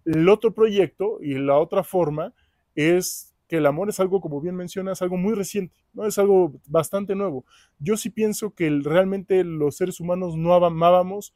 [0.08, 2.32] el otro proyecto y la otra forma
[2.74, 6.06] es que el amor es algo, como bien mencionas, algo muy reciente, ¿no?
[6.06, 7.44] Es algo bastante nuevo.
[7.78, 11.34] Yo sí pienso que realmente los seres humanos no amábamos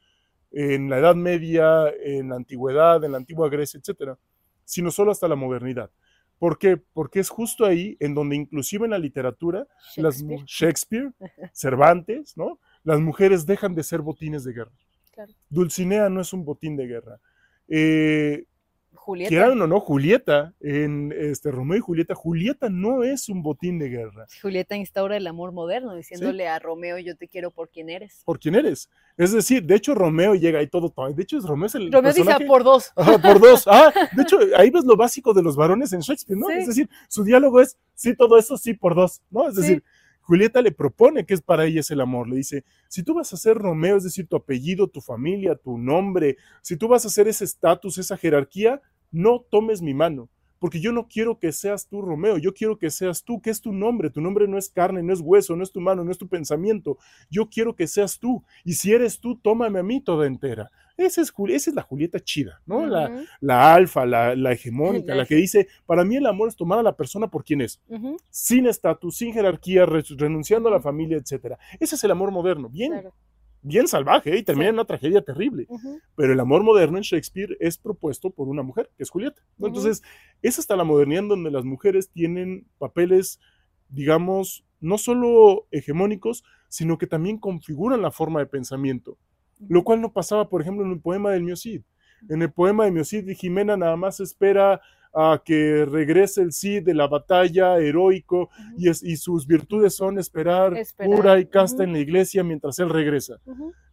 [0.51, 4.19] en la Edad Media, en la antigüedad, en la antigua Grecia, etc.
[4.65, 5.91] sino solo hasta la modernidad.
[6.39, 6.77] ¿Por qué?
[6.77, 9.67] Porque es justo ahí en donde inclusive en la literatura,
[9.97, 10.45] las Shakespeare.
[10.47, 11.13] Shakespeare,
[11.53, 12.59] Cervantes, ¿no?
[12.85, 14.73] Las mujeres dejan de ser botines de guerra.
[15.13, 15.33] Claro.
[15.49, 17.21] Dulcinea no es un botín de guerra.
[17.69, 18.47] Eh,
[19.05, 19.29] Julieta.
[19.31, 23.89] quieran o no, Julieta, en este, Romeo y Julieta, Julieta no es un botín de
[23.89, 24.27] guerra.
[24.41, 28.23] Julieta instaura el amor moderno, diciéndole a Romeo, yo te quiero por quien eres.
[28.25, 28.89] ¿Por quién eres?
[29.17, 30.93] Es decir, de hecho, Romeo llega ahí todo.
[31.15, 31.91] De hecho, Romeo es el.
[31.93, 32.93] Romeo dice personaje- "Ah, por dos.
[32.95, 33.65] Por dos.
[33.67, 36.47] Ah, de hecho, ahí ves lo básico de los varones en Shakespeare, ¿no?
[36.47, 36.55] Sí.
[36.55, 39.49] Es decir, su diálogo es sí, todo eso, sí, por dos, ¿no?
[39.49, 39.61] Es Sí.
[39.63, 39.85] decir,
[40.25, 42.29] Julieta le propone que es para ella es el amor.
[42.29, 45.77] Le dice, si tú vas a ser Romeo, es decir, tu apellido, tu familia, tu
[45.79, 48.81] nombre, si tú vas a hacer ese estatus, esa jerarquía,
[49.13, 50.29] no tomes mi mano.
[50.59, 53.61] Porque yo no quiero que seas tú, Romeo, yo quiero que seas tú, que es
[53.61, 54.11] tu nombre.
[54.11, 56.29] Tu nombre no es carne, no es hueso, no es tu mano, no es tu
[56.29, 56.99] pensamiento.
[57.29, 58.45] Yo quiero que seas tú.
[58.65, 60.71] Y si eres tú, tómame a mí toda entera.
[60.97, 62.87] Esa es, esa es la Julieta chida, ¿no?
[62.87, 66.79] La, alfa, la, la hegemónica, La la que dice, para mí el amor es tomar
[66.79, 67.81] a la persona por quien es,
[68.31, 71.57] sin estatus, sin jerarquía, re- renunciando a la familia, etc.
[71.81, 73.15] Ese es el amor moderno, bien, claro.
[73.63, 74.39] Bien salvaje, ¿eh?
[74.39, 74.69] y termina Sí.
[74.71, 75.67] en una tragedia terrible.
[76.17, 79.41] Pero el amor moderno en Shakespeare es propuesto por una mujer, que es Julieta.
[79.61, 80.03] Entonces,
[80.43, 83.41] es hasta la modernidad en donde las mujeres tienen papeles,
[83.89, 89.17] digamos, no solo hegemónicos, sino que también configuran la forma de pensamiento
[89.69, 91.83] lo cual no pasaba, por ejemplo, en el poema del Mio Cid.
[92.29, 94.81] En el poema de Mio Cid, Jimena nada más espera
[95.15, 98.49] a que regrese el Cid de la batalla heroico
[98.79, 102.79] y, es- y sus virtudes son esperar, Esperar, pura y casta en la iglesia mientras
[102.79, 103.37] él regresa.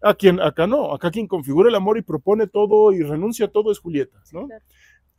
[0.01, 3.49] A quien, acá no, acá quien configura el amor y propone todo y renuncia a
[3.49, 4.47] todo es Julieta, ¿no?
[4.47, 4.63] claro.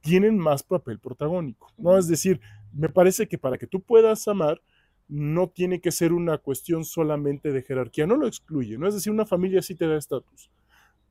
[0.00, 1.98] Tienen más papel protagónico, ¿no?
[1.98, 2.40] Es decir,
[2.72, 4.62] me parece que para que tú puedas amar,
[5.08, 8.86] no tiene que ser una cuestión solamente de jerarquía, no lo excluye, ¿no?
[8.86, 10.50] Es decir, una familia sí te da estatus,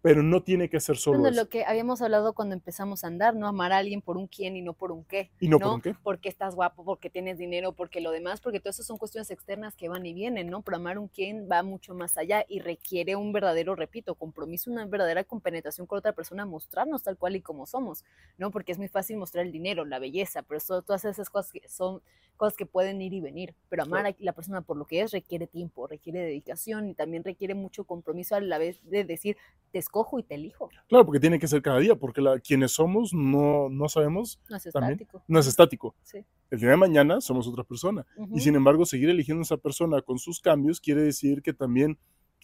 [0.01, 1.43] pero no tiene que ser solo Bueno, eso.
[1.43, 3.47] lo que habíamos hablado cuando empezamos a andar, ¿no?
[3.47, 5.31] Amar a alguien por un quién y no por un qué.
[5.39, 5.95] ¿Y no por un qué?
[6.03, 9.75] Porque estás guapo, porque tienes dinero, porque lo demás, porque todo eso son cuestiones externas
[9.75, 10.61] que van y vienen, ¿no?
[10.61, 14.85] Pero amar un quién va mucho más allá y requiere un verdadero, repito, compromiso, una
[14.85, 18.05] verdadera compenetración con otra persona, mostrarnos tal cual y como somos,
[18.37, 18.51] ¿no?
[18.51, 21.67] Porque es muy fácil mostrar el dinero, la belleza, pero eso- todas esas cosas que
[21.67, 22.01] son
[22.37, 23.55] cosas que pueden ir y venir.
[23.67, 27.23] Pero amar a la persona por lo que es requiere tiempo, requiere dedicación y también
[27.23, 29.35] requiere mucho compromiso a la vez de decir,
[29.71, 30.69] te escojo y te elijo.
[30.87, 34.55] Claro, porque tiene que ser cada día, porque la, quienes somos no, no sabemos, No
[34.57, 34.93] es También.
[34.93, 35.23] estático.
[35.27, 35.95] no es estático.
[36.03, 36.23] Sí.
[36.51, 38.05] El día de mañana somos otra persona.
[38.33, 41.97] Y sin embargo, seguir eligiendo a esa persona con sus cambios quiere decir que también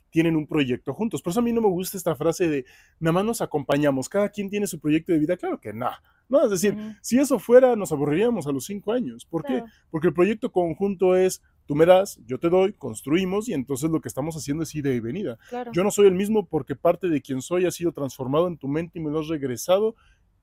[0.10, 1.22] tienen un proyecto juntos.
[1.22, 2.66] Por eso a mí no me gusta esta frase de
[3.00, 5.38] nada más nos acompañamos, cada quien tiene su proyecto de vida.
[5.38, 5.90] Claro que no.
[6.28, 9.26] No, es decir, si eso fuera, nos aburriríamos a los cinco años.
[9.26, 9.64] ¿Por qué?
[9.92, 14.02] Porque el proyecto conjunto es tú me das, yo te doy, construimos y entonces lo
[14.02, 15.38] que estamos haciendo es ida y venida.
[15.50, 15.72] Claro.
[15.74, 18.68] Yo no soy el mismo porque parte de quien soy ha sido transformado en tu
[18.68, 19.96] mente y me lo has regresado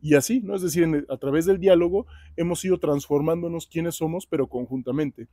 [0.03, 0.57] y así, ¿no?
[0.57, 5.29] Es decir, en a través del diálogo hemos ido transformándonos quienes somos, pero conjuntamente.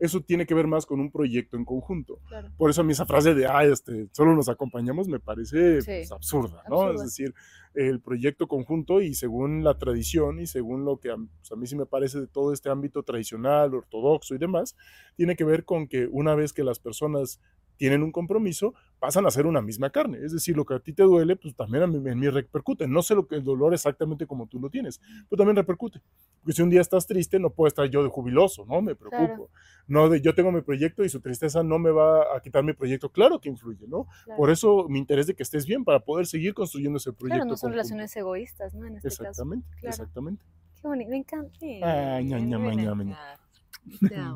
[0.00, 2.18] Eso tiene que ver más con un proyecto en conjunto.
[2.26, 2.50] claro.
[2.56, 5.86] Por eso a mí esa frase de, ah, este, solo nos acompañamos me parece Sí,
[5.86, 6.80] pues, absurda, ¿no?
[6.80, 7.04] absurda.
[7.04, 7.34] Es decir,
[7.74, 11.66] el proyecto conjunto y según la tradición y según lo que a, pues, a mí
[11.66, 14.74] sí me parece de todo este ámbito tradicional, ortodoxo y demás,
[15.16, 17.40] tiene que ver con que una vez que las personas
[17.76, 20.18] tienen un compromiso, pasan a ser una misma carne.
[20.24, 22.86] Es decir, lo que a ti te duele, pues también a mí, en mí repercute.
[22.88, 26.00] No sé lo que el dolor exactamente como tú lo tienes, pero también repercute.
[26.40, 28.80] Porque si un día estás triste, no puedo estar yo de jubiloso, ¿no?
[28.80, 29.48] Me preocupo.
[29.48, 29.48] Claro.
[29.86, 32.72] No de yo tengo mi proyecto y su tristeza no me va a quitar mi
[32.72, 33.10] proyecto.
[33.10, 34.06] Claro que influye, ¿no?
[34.24, 34.38] claro.
[34.38, 37.36] Por eso mi interés de que estés bien para poder seguir construyendo ese proyecto.
[37.36, 37.72] Claro, no son conjunto.
[37.76, 38.86] relaciones egoístas, ¿no?
[38.86, 39.22] En este caso.
[39.24, 39.88] Exactamente, Claro.
[39.90, 40.44] exactamente.
[40.80, 41.58] Qué bonito, me encanta.
[41.60, 43.36] Ay, ña, ña, ña,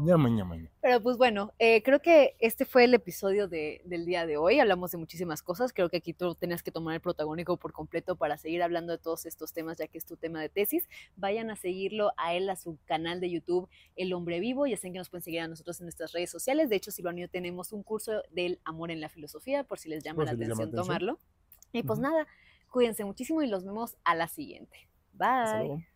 [0.05, 0.71] Ñama, ñama, ña.
[0.81, 4.61] Pero pues bueno, eh, creo que este fue el episodio de- del día de hoy.
[4.61, 5.73] Hablamos de muchísimas cosas.
[5.73, 8.99] Creo que aquí tú tenías que tomar el protagónico por completo para seguir hablando de
[8.99, 10.89] todos estos temas, ya que es tu tema de tesis.
[11.17, 14.67] Vayan a seguirlo a él, a su canal de YouTube, El Hombre Vivo.
[14.67, 16.69] Ya saben que nos pueden seguir a nosotros en nuestras redes sociales.
[16.69, 20.25] De hecho, yo tenemos un curso del amor en la filosofía, por si les llama
[20.25, 21.19] la si les llama atención tomarlo.
[21.73, 22.27] Y pues nada,
[22.71, 24.89] cuídense muchísimo y los vemos a la siguiente.
[25.13, 25.87] Bye.